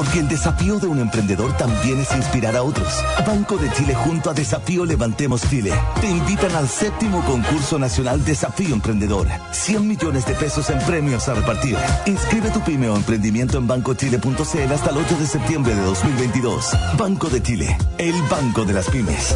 [0.01, 2.87] Porque el desafío de un emprendedor también es inspirar a otros.
[3.23, 5.71] Banco de Chile junto a Desafío Levantemos Chile
[6.01, 9.27] te invitan al séptimo concurso nacional Desafío Emprendedor.
[9.51, 11.77] 100 millones de pesos en premios a repartir.
[12.07, 16.65] Inscribe tu pyme o emprendimiento en bancochile.cl hasta el 8 de septiembre de 2022.
[16.97, 19.35] Banco de Chile, el banco de las pymes.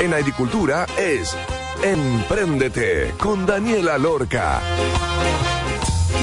[0.00, 1.36] En agricultura es
[1.82, 4.58] Empréndete con Daniela Lorca.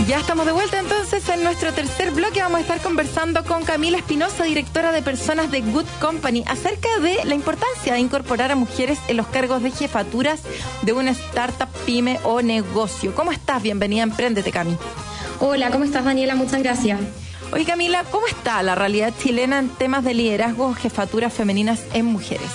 [0.07, 2.41] Ya estamos de vuelta entonces en nuestro tercer bloque.
[2.41, 7.23] Vamos a estar conversando con Camila Espinosa, directora de personas de Good Company, acerca de
[7.25, 10.41] la importancia de incorporar a mujeres en los cargos de jefaturas
[10.81, 13.13] de una startup, pyme o negocio.
[13.13, 13.61] ¿Cómo estás?
[13.61, 14.75] Bienvenida a Emprendete, Cami.
[15.39, 16.33] Hola, ¿cómo estás, Daniela?
[16.33, 16.99] Muchas gracias.
[17.51, 22.05] Oye, Camila, ¿cómo está la realidad chilena en temas de liderazgo o jefaturas femeninas en
[22.05, 22.49] mujeres?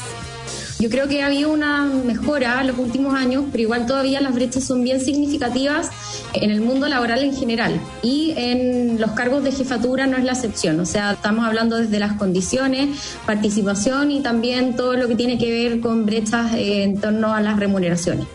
[0.83, 4.35] Yo creo que ha habido una mejora en los últimos años, pero igual todavía las
[4.35, 5.91] brechas son bien significativas
[6.33, 10.33] en el mundo laboral en general y en los cargos de jefatura no es la
[10.33, 10.81] excepción.
[10.81, 15.53] O sea, estamos hablando desde las condiciones, participación y también todo lo que tiene que
[15.53, 18.27] ver con brechas eh, en torno a las remuneraciones.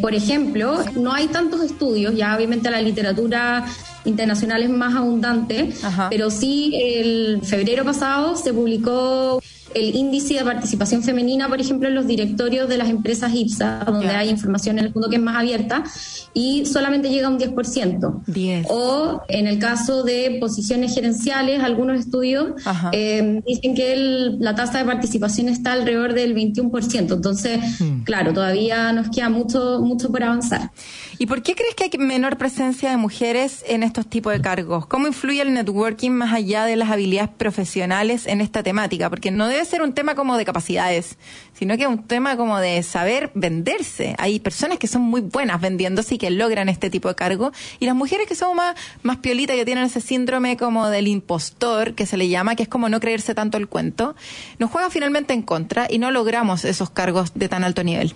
[0.00, 3.64] Por ejemplo, no hay tantos estudios, ya obviamente la literatura
[4.04, 6.08] internacional es más abundante, Ajá.
[6.10, 9.40] pero sí el febrero pasado se publicó
[9.76, 14.08] el índice de participación femenina, por ejemplo, en los directorios de las empresas IPSA, donde
[14.08, 15.84] hay información en el mundo que es más abierta,
[16.32, 18.22] y solamente llega a un 10%.
[18.26, 18.66] 10.
[18.70, 22.52] O en el caso de posiciones gerenciales, algunos estudios
[22.92, 27.14] eh, dicen que el- la tasa de participación está alrededor del 21%.
[27.14, 28.02] Entonces, Hmm.
[28.04, 30.70] claro, todavía nos queda mucho, mucho por avanzar.
[31.18, 34.86] ¿Y por qué crees que hay menor presencia de mujeres en estos tipos de cargos?
[34.86, 39.10] ¿Cómo influye el networking más allá de las habilidades profesionales en esta temática?
[39.10, 41.16] Porque no debe ser un tema como de capacidades,
[41.52, 44.14] sino que es un tema como de saber venderse.
[44.18, 47.86] Hay personas que son muy buenas vendiéndose y que logran este tipo de cargo, y
[47.86, 52.06] las mujeres que son más, más piolitas, que tienen ese síndrome como del impostor, que
[52.06, 54.16] se le llama, que es como no creerse tanto el cuento,
[54.58, 58.14] nos juega finalmente en contra y no logramos esos cargos de tan alto nivel.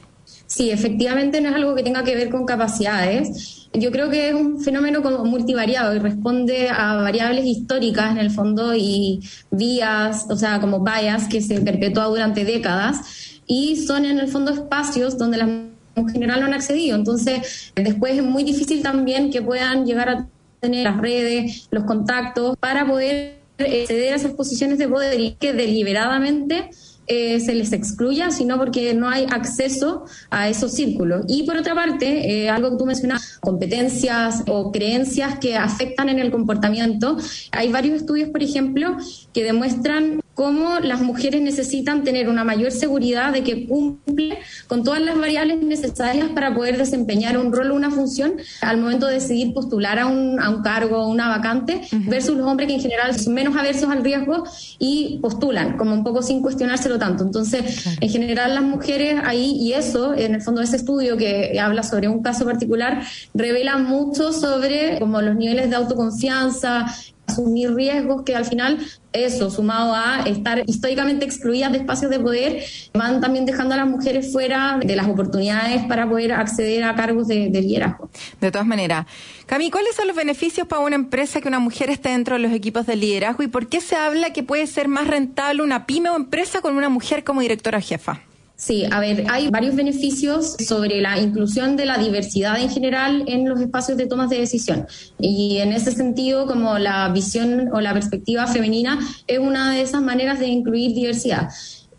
[0.51, 3.69] Sí, efectivamente no es algo que tenga que ver con capacidades.
[3.73, 8.33] Yo creo que es un fenómeno como multivariado y responde a variables históricas en el
[8.33, 9.21] fondo y
[9.53, 14.51] vías, o sea, como bias que se perpetúa durante décadas y son en el fondo
[14.51, 15.49] espacios donde las
[15.95, 16.97] en general no han accedido.
[16.97, 20.27] Entonces, después es muy difícil también que puedan llegar a
[20.59, 26.71] tener las redes, los contactos para poder acceder a esas posiciones de poder que deliberadamente
[27.13, 31.25] eh, se les excluya, sino porque no hay acceso a esos círculos.
[31.27, 36.21] Y por otra parte, eh, algo que tú mencionas, competencias o creencias que afectan en
[36.21, 37.17] el comportamiento.
[37.51, 38.97] Hay varios estudios, por ejemplo,
[39.33, 45.01] que demuestran cómo las mujeres necesitan tener una mayor seguridad de que cumple con todas
[45.01, 49.53] las variables necesarias para poder desempeñar un rol o una función al momento de decidir
[49.53, 53.19] postular a un, a un cargo o una vacante, versus los hombres que en general
[53.19, 54.45] son menos aversos al riesgo
[54.79, 57.25] y postulan, como un poco sin cuestionárselo tanto.
[57.25, 61.83] Entonces, en general las mujeres ahí, y eso, en el fondo ese estudio que habla
[61.83, 63.03] sobre un caso particular,
[63.35, 66.87] revela mucho sobre como los niveles de autoconfianza,
[67.31, 68.79] asumir riesgos que al final
[69.13, 72.63] eso, sumado a estar históricamente excluidas de espacios de poder,
[72.95, 77.27] van también dejando a las mujeres fuera de las oportunidades para poder acceder a cargos
[77.27, 78.09] de, de liderazgo.
[78.41, 79.07] De todas maneras.
[79.47, 82.53] Cami, ¿cuáles son los beneficios para una empresa que una mujer esté dentro de los
[82.53, 86.11] equipos de liderazgo y por qué se habla que puede ser más rentable una pyme
[86.11, 88.21] o empresa con una mujer como directora jefa?
[88.61, 93.49] Sí, a ver, hay varios beneficios sobre la inclusión de la diversidad en general en
[93.49, 94.87] los espacios de tomas de decisión.
[95.19, 100.03] Y en ese sentido, como la visión o la perspectiva femenina es una de esas
[100.03, 101.49] maneras de incluir diversidad.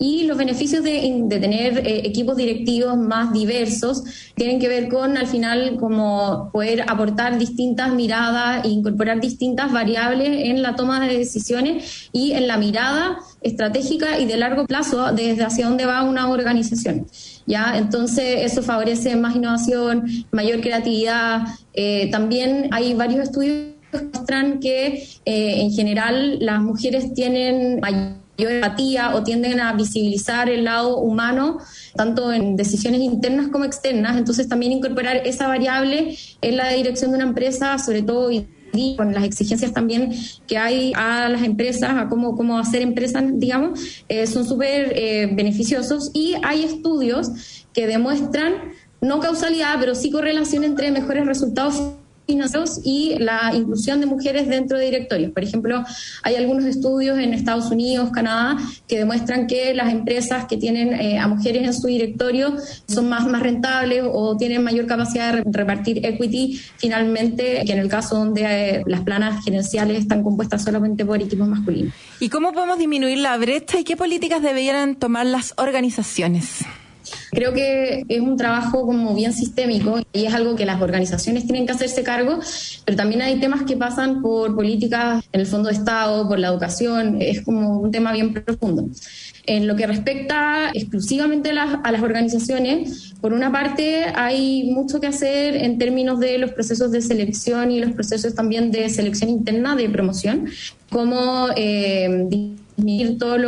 [0.02, 5.28] Y los beneficios de, tener eh, equipos directivos más diversos tienen que ver con, al
[5.28, 12.10] final, como poder aportar distintas miradas e incorporar distintas variables en la toma de decisiones
[12.12, 17.06] y en la mirada estratégica y de largo plazo desde hacia dónde va una organización.
[17.45, 17.78] ¿ya?
[17.78, 21.43] Entonces, eso favorece más innovación, mayor creatividad.
[21.76, 28.20] Eh, también hay varios estudios que muestran que, eh, en general, las mujeres tienen mayor
[28.50, 31.60] empatía o tienden a visibilizar el lado humano,
[31.96, 34.18] tanto en decisiones internas como externas.
[34.18, 38.30] Entonces, también incorporar esa variable en la dirección de una empresa, sobre todo
[38.96, 40.14] con las exigencias también
[40.48, 45.30] que hay a las empresas, a cómo, cómo hacer empresas, digamos, eh, son súper eh,
[45.34, 48.54] beneficiosos y hay estudios que demuestran
[49.02, 51.82] no causalidad, pero sí correlación entre mejores resultados
[52.84, 55.32] y la inclusión de mujeres dentro de directorios.
[55.32, 55.84] Por ejemplo,
[56.24, 58.58] hay algunos estudios en Estados Unidos, Canadá,
[58.88, 62.56] que demuestran que las empresas que tienen eh, a mujeres en su directorio
[62.88, 67.90] son más, más rentables o tienen mayor capacidad de repartir equity finalmente que en el
[67.90, 71.94] caso donde eh, las planas gerenciales están compuestas solamente por equipos masculinos.
[72.20, 76.64] ¿Y cómo podemos disminuir la brecha y qué políticas deberían tomar las organizaciones?
[77.32, 81.66] Creo que es un trabajo como bien sistémico y es algo que las organizaciones tienen
[81.66, 82.39] que hacerse cargo,
[82.86, 86.49] pero también hay temas que pasan por políticas en el fondo de Estado, por la
[86.49, 88.88] educación, es como un tema bien profundo.
[89.47, 95.55] En lo que respecta exclusivamente a las, organizaciones, por una parte hay mucho que hacer
[95.55, 99.89] en términos de los procesos de selección y los procesos también de selección interna de
[99.89, 100.47] promoción,
[100.89, 102.28] como eh,
[103.18, 103.40] todos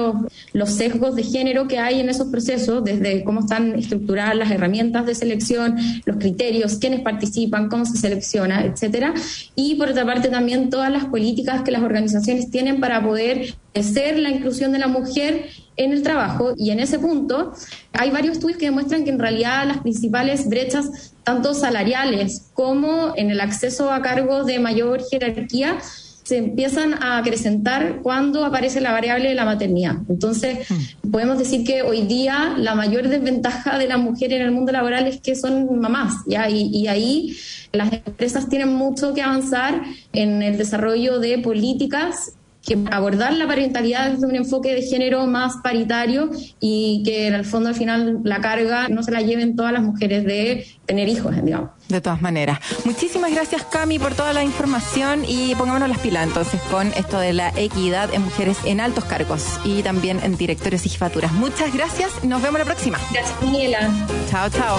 [0.53, 5.05] los, sesgos de género que hay en esos procesos, desde cómo están estructuradas las herramientas
[5.05, 5.75] de selección,
[6.05, 9.13] los criterios, quiénes participan, cómo se selecciona, etcétera.
[9.55, 14.19] Y por otra parte también todas las políticas que las organizaciones tienen para poder hacer
[14.19, 17.53] la inclusión de la mujer en el trabajo y en ese punto
[17.93, 23.31] hay varios estudios que demuestran que en realidad las principales brechas, tanto salariales como en
[23.31, 25.79] el acceso a cargos de mayor jerarquía,
[26.23, 29.97] se empiezan a acrecentar cuando aparece la variable de la maternidad.
[30.09, 31.11] Entonces, mm.
[31.11, 35.07] podemos decir que hoy día la mayor desventaja de la mujer en el mundo laboral
[35.07, 36.49] es que son mamás, ¿ya?
[36.49, 37.37] Y, y ahí
[37.71, 39.81] las empresas tienen mucho que avanzar
[40.13, 42.33] en el desarrollo de políticas
[42.65, 47.45] que abordar la parentalidad desde un enfoque de género más paritario y que en el
[47.45, 51.35] fondo al final la carga no se la lleven todas las mujeres de tener hijos,
[51.43, 51.71] digamos.
[51.89, 52.59] De todas maneras.
[52.85, 57.33] Muchísimas gracias Cami por toda la información y pongámonos las pilas entonces con esto de
[57.33, 61.33] la equidad en mujeres en altos cargos y también en directores y jefaturas.
[61.33, 62.97] Muchas gracias, nos vemos la próxima.
[63.11, 63.91] Gracias, Daniela.
[64.29, 64.77] Chao, chao.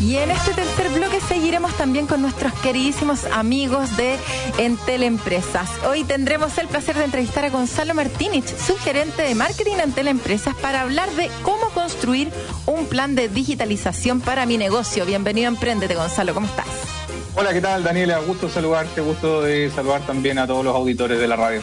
[0.00, 4.16] Y en este tercer bloque seguiremos también con nuestros queridísimos amigos de
[4.56, 5.68] Entel Empresas.
[5.88, 10.06] Hoy tendremos el placer de entrevistar a Gonzalo Martínez, su gerente de marketing en Entel
[10.06, 12.30] Empresas, para hablar de cómo construir
[12.66, 15.04] un plan de digitalización para mi negocio.
[15.04, 16.66] Bienvenido a Emprendete, Gonzalo, ¿cómo estás?
[17.34, 18.18] Hola, ¿qué tal, Daniela?
[18.20, 21.60] Gusto saludarte, gusto de saludar también a todos los auditores de la radio.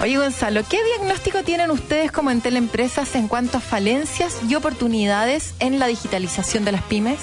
[0.00, 5.52] Oye, Gonzalo, ¿qué diagnóstico tienen ustedes como Entel Empresas en cuanto a falencias y oportunidades
[5.60, 7.18] en la digitalización de las pymes?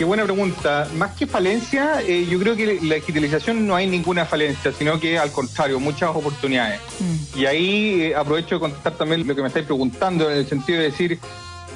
[0.00, 0.88] Qué buena pregunta.
[0.96, 5.18] Más que falencia, eh, yo creo que la digitalización no hay ninguna falencia, sino que
[5.18, 6.80] al contrario, muchas oportunidades.
[7.00, 7.38] Mm.
[7.38, 10.78] Y ahí eh, aprovecho de contestar también lo que me estáis preguntando, en el sentido
[10.78, 11.18] de decir,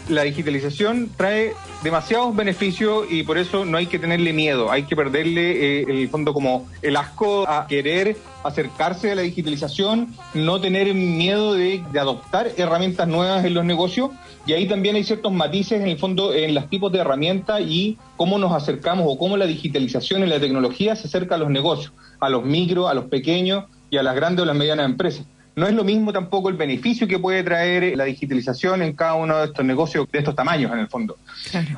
[0.09, 1.53] la digitalización trae
[1.83, 6.09] demasiados beneficios y por eso no hay que tenerle miedo, hay que perderle eh, el
[6.09, 12.51] fondo como el asco a querer acercarse a la digitalización, no tener miedo de, adoptar
[12.57, 14.11] herramientas nuevas en los negocios
[14.47, 17.97] y ahí también hay ciertos matices en el fondo en los tipos de herramientas y
[18.17, 21.93] cómo nos acercamos o cómo la digitalización y la tecnología se acerca a los negocios,
[22.21, 25.25] a los micros, a los pequeños y a las grandes o las medianas empresas.
[25.57, 29.39] No es lo mismo tampoco el beneficio que puede traer la digitalización en cada uno
[29.39, 31.17] de estos negocios de estos tamaños en el fondo.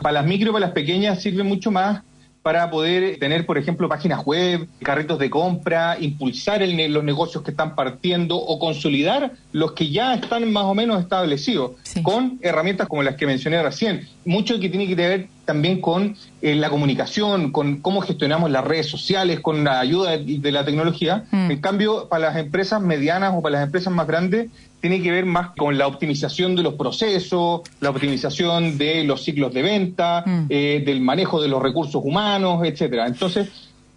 [0.01, 2.03] Para las micro y para las pequeñas sirve mucho más
[2.47, 7.75] para poder tener, por ejemplo, páginas web, carritos de compra, impulsar los negocios que están
[7.75, 11.73] partiendo o consolidar los que ya están más o menos establecidos
[12.05, 14.07] con herramientas como las que mencioné recién.
[14.25, 18.89] Mucho que tiene que ver también con eh, la comunicación, con cómo gestionamos las redes
[18.89, 21.25] sociales, con la ayuda de, la tecnología.
[21.31, 21.51] Mm.
[21.53, 25.25] En cambio, para las empresas medianas o para las empresas más grandes, tiene que ver
[25.25, 30.47] más con la optimización de los procesos, la optimización de los ciclos de venta, mm.
[30.51, 33.07] eh, del manejo de los recursos humanos, etcétera.
[33.07, 33.49] Entonces,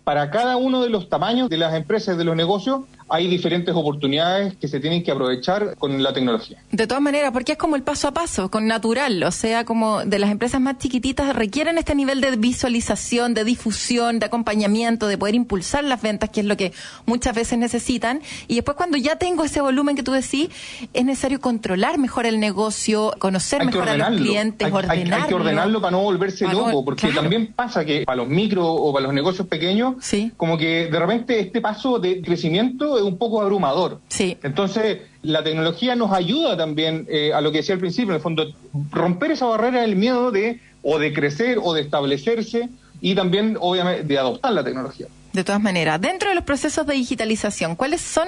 [0.03, 4.55] para cada uno de los tamaños de las empresas, de los negocios, hay diferentes oportunidades
[4.55, 6.63] que se tienen que aprovechar con la tecnología.
[6.71, 10.05] De todas maneras, porque es como el paso a paso, con natural, o sea, como
[10.05, 15.17] de las empresas más chiquititas requieren este nivel de visualización, de difusión, de acompañamiento, de
[15.17, 16.73] poder impulsar las ventas, que es lo que
[17.05, 18.21] muchas veces necesitan.
[18.47, 20.49] Y después cuando ya tengo ese volumen que tú decís,
[20.93, 25.15] es necesario controlar mejor el negocio, conocer mejor a los clientes, hay, ordenarlo.
[25.15, 28.93] Hay, que ordenarlo para no volverse loco, porque también pasa que para los micro o
[28.93, 29.95] para los negocios pequeños,
[30.37, 33.99] como que de repente este paso de crecimiento es un poco abrumador.
[34.09, 34.37] Sí.
[34.43, 38.21] Entonces, la tecnología nos ayuda también eh, a lo que decía al principio, en el
[38.21, 38.45] fondo,
[38.91, 42.69] romper esa barrera del miedo de o de crecer o de establecerse
[43.01, 45.07] y también, obviamente, de adoptar la tecnología.
[45.33, 48.27] De todas maneras, dentro de los procesos de digitalización, ¿cuáles son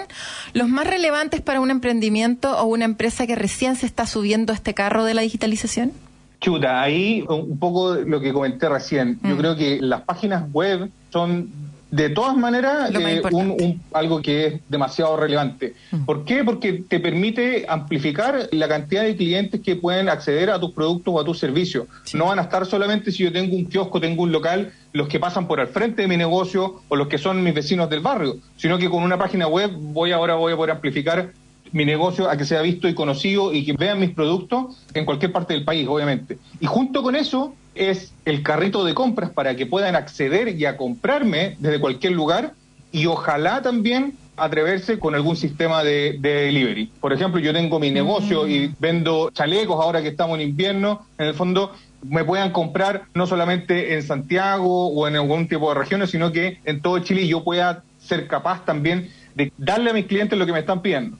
[0.53, 4.55] los más relevantes para un emprendimiento o una empresa que recién se está subiendo a
[4.55, 5.93] este carro de la digitalización?
[6.41, 9.19] Chuta, ahí un poco lo que comenté recién.
[9.23, 9.37] Yo mm.
[9.37, 11.49] creo que las páginas web son
[11.91, 15.73] de todas maneras, eh, un, algo que es demasiado relevante.
[15.91, 16.05] Mm.
[16.05, 16.43] ¿Por qué?
[16.45, 21.19] Porque te permite amplificar la cantidad de clientes que pueden acceder a tus productos o
[21.19, 21.87] a tus servicios.
[22.13, 25.19] No van a estar solamente si yo tengo un kiosco, tengo un local, los que
[25.19, 28.37] pasan por al frente de mi negocio o los que son mis vecinos del barrio,
[28.55, 31.33] sino que con una página web voy ahora voy a poder amplificar
[31.73, 35.31] mi negocio a que sea visto y conocido y que vean mis productos en cualquier
[35.31, 36.37] parte del país, obviamente.
[36.59, 40.77] Y junto con eso es el carrito de compras para que puedan acceder y a
[40.77, 42.53] comprarme desde cualquier lugar
[42.91, 46.91] y ojalá también atreverse con algún sistema de, delivery.
[46.99, 48.75] Por ejemplo, yo tengo mi negocio y mm.
[48.79, 53.93] vendo chalecos ahora que estamos en invierno, en el fondo me puedan comprar no solamente
[53.93, 57.83] en Santiago o en algún tipo de regiones, sino que en todo Chile yo pueda
[57.99, 61.17] ser capaz también de darle a mis clientes lo que me están pidiendo.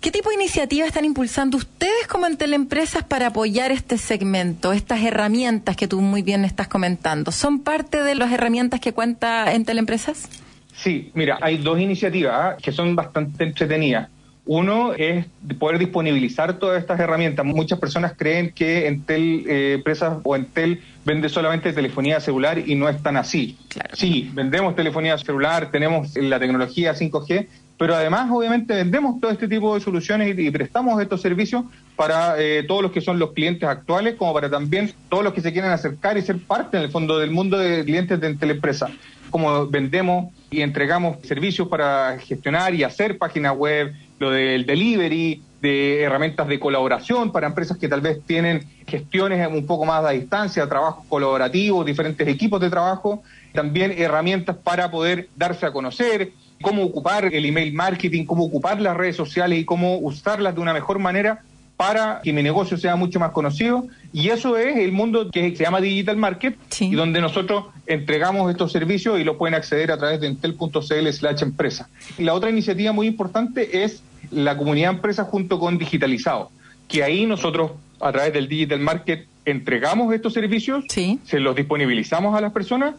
[0.00, 5.76] ¿Qué tipo de iniciativas están impulsando ustedes como Entel-Empresas para apoyar este segmento, estas herramientas
[5.76, 7.32] que tú muy bien estás comentando?
[7.32, 10.28] ¿Son parte de las herramientas que cuenta Entel-Empresas?
[10.72, 14.08] Sí, mira, hay dos iniciativas que son bastante entretenidas.
[14.46, 15.26] Uno es
[15.58, 17.44] poder disponibilizar todas estas herramientas.
[17.44, 22.88] Muchas personas creen que Entel eh, Empresas o Entel vende solamente telefonía celular y no
[22.88, 23.58] es tan así.
[23.94, 27.46] Sí, vendemos telefonía celular, tenemos la tecnología 5G,
[27.78, 31.64] pero además obviamente vendemos todo este tipo de soluciones y, prestamos estos servicios
[31.96, 35.40] para eh, todos los que son los clientes actuales, como para también todos los que
[35.40, 38.90] se quieren acercar y ser parte en el fondo del mundo de clientes de Teleempresa.
[39.30, 46.02] Como vendemos y entregamos servicios para gestionar y hacer páginas web, lo del delivery, de
[46.02, 50.68] herramientas de colaboración para empresas que tal vez tienen gestiones un poco más a distancia,
[50.68, 53.22] trabajos colaborativos, diferentes equipos de trabajo,
[53.52, 58.96] también herramientas para poder darse a conocer, cómo ocupar el email marketing, cómo ocupar las
[58.96, 61.42] redes sociales y cómo usarlas de una mejor manera
[61.76, 63.86] para que mi negocio sea mucho más conocido.
[64.12, 68.72] Y eso es el mundo que se llama Digital Market y donde nosotros entregamos estos
[68.72, 71.88] servicios y los pueden acceder a través de entel.cl slash empresa.
[72.18, 74.02] La otra iniciativa muy importante es
[74.32, 76.50] la comunidad empresa junto con Digitalizado,
[76.88, 82.40] que ahí nosotros a través del Digital Market entregamos estos servicios, se los disponibilizamos a
[82.40, 82.96] las personas,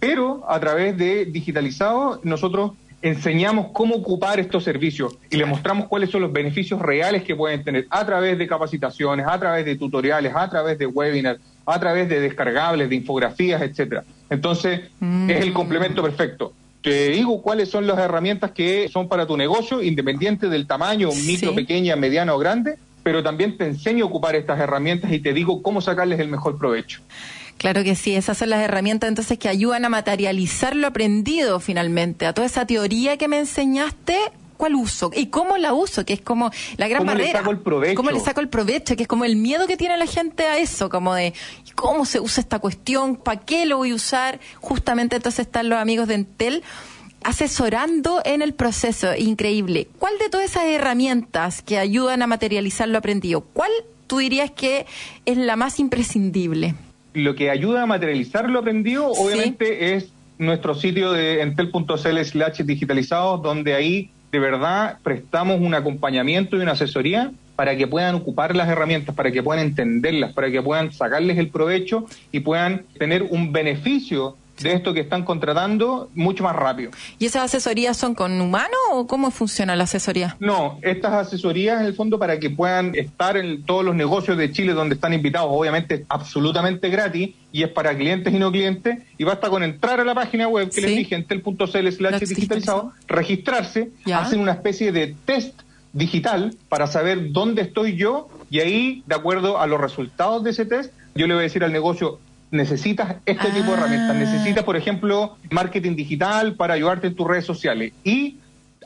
[0.00, 2.72] pero a través de Digitalizado nosotros
[3.02, 7.64] enseñamos cómo ocupar estos servicios y le mostramos cuáles son los beneficios reales que pueden
[7.64, 12.08] tener a través de capacitaciones, a través de tutoriales, a través de webinars, a través
[12.08, 14.04] de descargables, de infografías, etcétera.
[14.30, 14.80] Entonces,
[15.28, 16.54] es el complemento perfecto.
[16.80, 21.54] Te digo cuáles son las herramientas que son para tu negocio, independiente del tamaño, micro,
[21.54, 25.62] pequeña, mediano o grande, pero también te enseño a ocupar estas herramientas y te digo
[25.62, 27.00] cómo sacarles el mejor provecho.
[27.58, 32.26] Claro que sí, esas son las herramientas entonces que ayudan a materializar lo aprendido finalmente,
[32.26, 34.16] a toda esa teoría que me enseñaste,
[34.56, 35.10] ¿cuál uso?
[35.14, 36.04] ¿Y cómo la uso?
[36.04, 37.32] Que es como la gran ¿Cómo barrera.
[37.32, 37.94] Le saco el provecho?
[37.96, 38.96] ¿Cómo le saco el provecho?
[38.96, 41.34] Que es como el miedo que tiene la gente a eso, como de
[41.74, 43.16] ¿cómo se usa esta cuestión?
[43.16, 44.40] ¿Para qué lo voy a usar?
[44.60, 46.62] Justamente entonces están los amigos de Entel
[47.24, 49.14] asesorando en el proceso.
[49.16, 49.88] Increíble.
[49.98, 53.70] ¿Cuál de todas esas herramientas que ayudan a materializar lo aprendido, cuál
[54.06, 54.86] tú dirías que
[55.24, 56.74] es la más imprescindible?
[57.14, 63.38] Lo que ayuda a materializar lo aprendido, obviamente, es nuestro sitio de entel.cl slash digitalizado,
[63.38, 68.68] donde ahí de verdad prestamos un acompañamiento y una asesoría para que puedan ocupar las
[68.68, 73.52] herramientas, para que puedan entenderlas, para que puedan sacarles el provecho y puedan tener un
[73.52, 76.90] beneficio de esto que están contratando mucho más rápido.
[77.18, 80.36] ¿Y esas asesorías son con humano o cómo funciona la asesoría?
[80.40, 84.52] No, estas asesorías en el fondo para que puedan estar en todos los negocios de
[84.52, 89.24] Chile donde están invitados, obviamente absolutamente gratis y es para clientes y no clientes y
[89.24, 94.38] basta con entrar a la página web que les dije entel.cl slash digitalizado, registrarse, hacer
[94.38, 95.60] una especie de test
[95.92, 100.66] digital para saber dónde estoy yo y ahí, de acuerdo a los resultados de ese
[100.66, 102.18] test, yo le voy a decir al negocio,
[102.52, 104.10] necesitas este tipo de herramientas.
[104.10, 104.18] Ah.
[104.18, 107.92] Necesitas, por ejemplo, marketing digital para ayudarte en tus redes sociales.
[108.04, 108.36] Y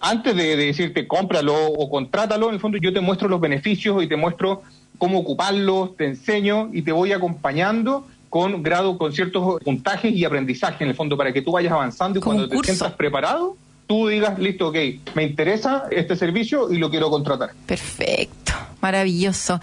[0.01, 4.07] antes de, decirte cómpralo o contrátalo, en el fondo yo te muestro los beneficios y
[4.07, 4.62] te muestro
[4.99, 10.85] cómo ocuparlos, te enseño y te voy acompañando con grado, con ciertos puntajes y aprendizaje
[10.85, 13.57] en el fondo para que tú vayas avanzando y cuando te sientas preparado,
[13.87, 14.77] tú digas, listo, ok,
[15.14, 17.51] me interesa este servicio y lo quiero contratar.
[17.67, 19.61] Perfecto, maravilloso.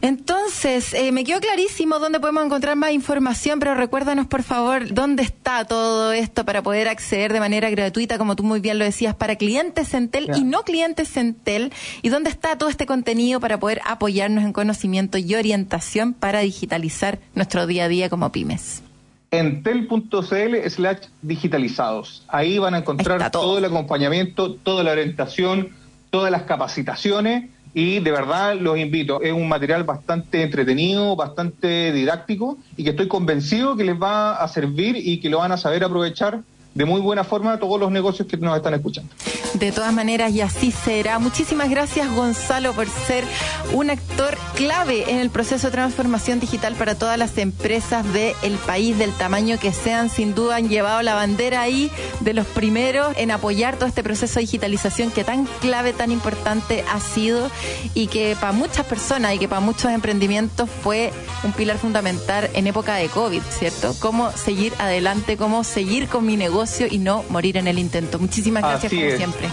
[0.00, 5.22] Entonces, eh, me quedó clarísimo dónde podemos encontrar más información, pero recuérdanos por favor dónde
[5.22, 9.14] está todo esto para poder acceder de manera gratuita, como tú muy bien lo decías,
[9.14, 11.72] para clientes Centel y no clientes Centel,
[12.02, 17.18] y dónde está todo este contenido para poder apoyarnos en conocimiento y orientación para digitalizar
[17.34, 18.82] nuestro día a día como pymes
[19.30, 22.24] entel.cl slash digitalizados.
[22.28, 25.70] Ahí van a encontrar todo el acompañamiento, toda la orientación,
[26.10, 29.20] todas las capacitaciones y de verdad los invito.
[29.20, 34.48] Es un material bastante entretenido, bastante didáctico y que estoy convencido que les va a
[34.48, 36.40] servir y que lo van a saber aprovechar
[36.72, 39.12] de muy buena forma todos los negocios que nos están escuchando.
[39.58, 41.18] De todas maneras, y así será.
[41.18, 43.24] Muchísimas gracias, Gonzalo, por ser
[43.72, 48.98] un actor clave en el proceso de transformación digital para todas las empresas del país,
[48.98, 50.10] del tamaño que sean.
[50.10, 51.90] Sin duda han llevado la bandera ahí
[52.20, 56.84] de los primeros en apoyar todo este proceso de digitalización que tan clave, tan importante
[56.92, 57.50] ha sido
[57.94, 61.12] y que para muchas personas y que para muchos emprendimientos fue
[61.44, 63.94] un pilar fundamental en época de COVID, ¿cierto?
[64.00, 68.18] Cómo seguir adelante, cómo seguir con mi negocio y no morir en el intento.
[68.18, 69.45] Muchísimas gracias como siempre.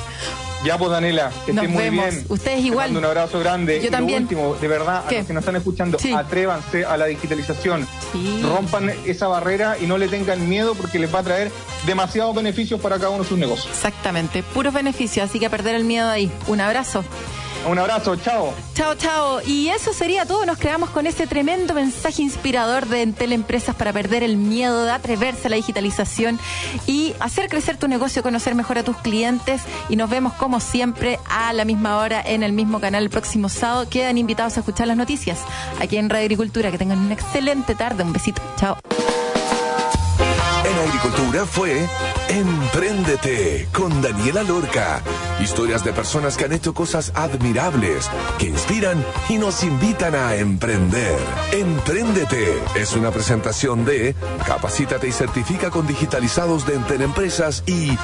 [0.63, 2.25] Ya pues Daniela, que nos muy bien.
[2.29, 2.95] Ustedes igual.
[2.95, 3.81] un abrazo grande.
[3.83, 4.19] Yo también.
[4.19, 7.85] Lo último, de verdad, a los que nos están escuchando, atrévanse a la digitalización.
[8.41, 11.51] Rompan esa barrera y no le tengan miedo porque les va a traer
[11.85, 13.67] demasiados beneficios para cada uno de sus negocios.
[13.73, 16.31] Exactamente, puros beneficios, así que a perder el miedo ahí.
[16.47, 17.03] Un abrazo.
[17.65, 18.53] Un abrazo, chao.
[18.73, 19.41] Chao, chao.
[19.45, 20.45] Y eso sería todo.
[20.45, 24.91] Nos quedamos con ese tremendo mensaje inspirador de Entel Empresas para perder el miedo de
[24.91, 26.39] atreverse a la digitalización
[26.87, 29.61] y hacer crecer tu negocio, conocer mejor a tus clientes.
[29.87, 33.47] Y nos vemos como siempre a la misma hora en el mismo canal el próximo
[33.47, 33.87] sábado.
[33.89, 35.39] Quedan invitados a escuchar las noticias
[35.79, 36.69] aquí en Radio Agricultura.
[36.69, 38.03] Que tengan una excelente tarde.
[38.03, 38.41] Un besito.
[38.57, 38.77] Chao.
[40.93, 41.89] Agricultura fue
[42.29, 45.01] Empréndete con Daniela Lorca.
[45.41, 51.17] Historias de personas que han hecho cosas admirables, que inspiran y nos invitan a emprender.
[51.51, 54.13] Empréndete es una presentación de
[54.45, 57.97] Capacítate y certifica con digitalizados de Entel Empresas y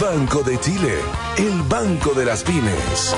[0.00, 0.94] Banco de Chile,
[1.38, 3.16] el banco de las pymes.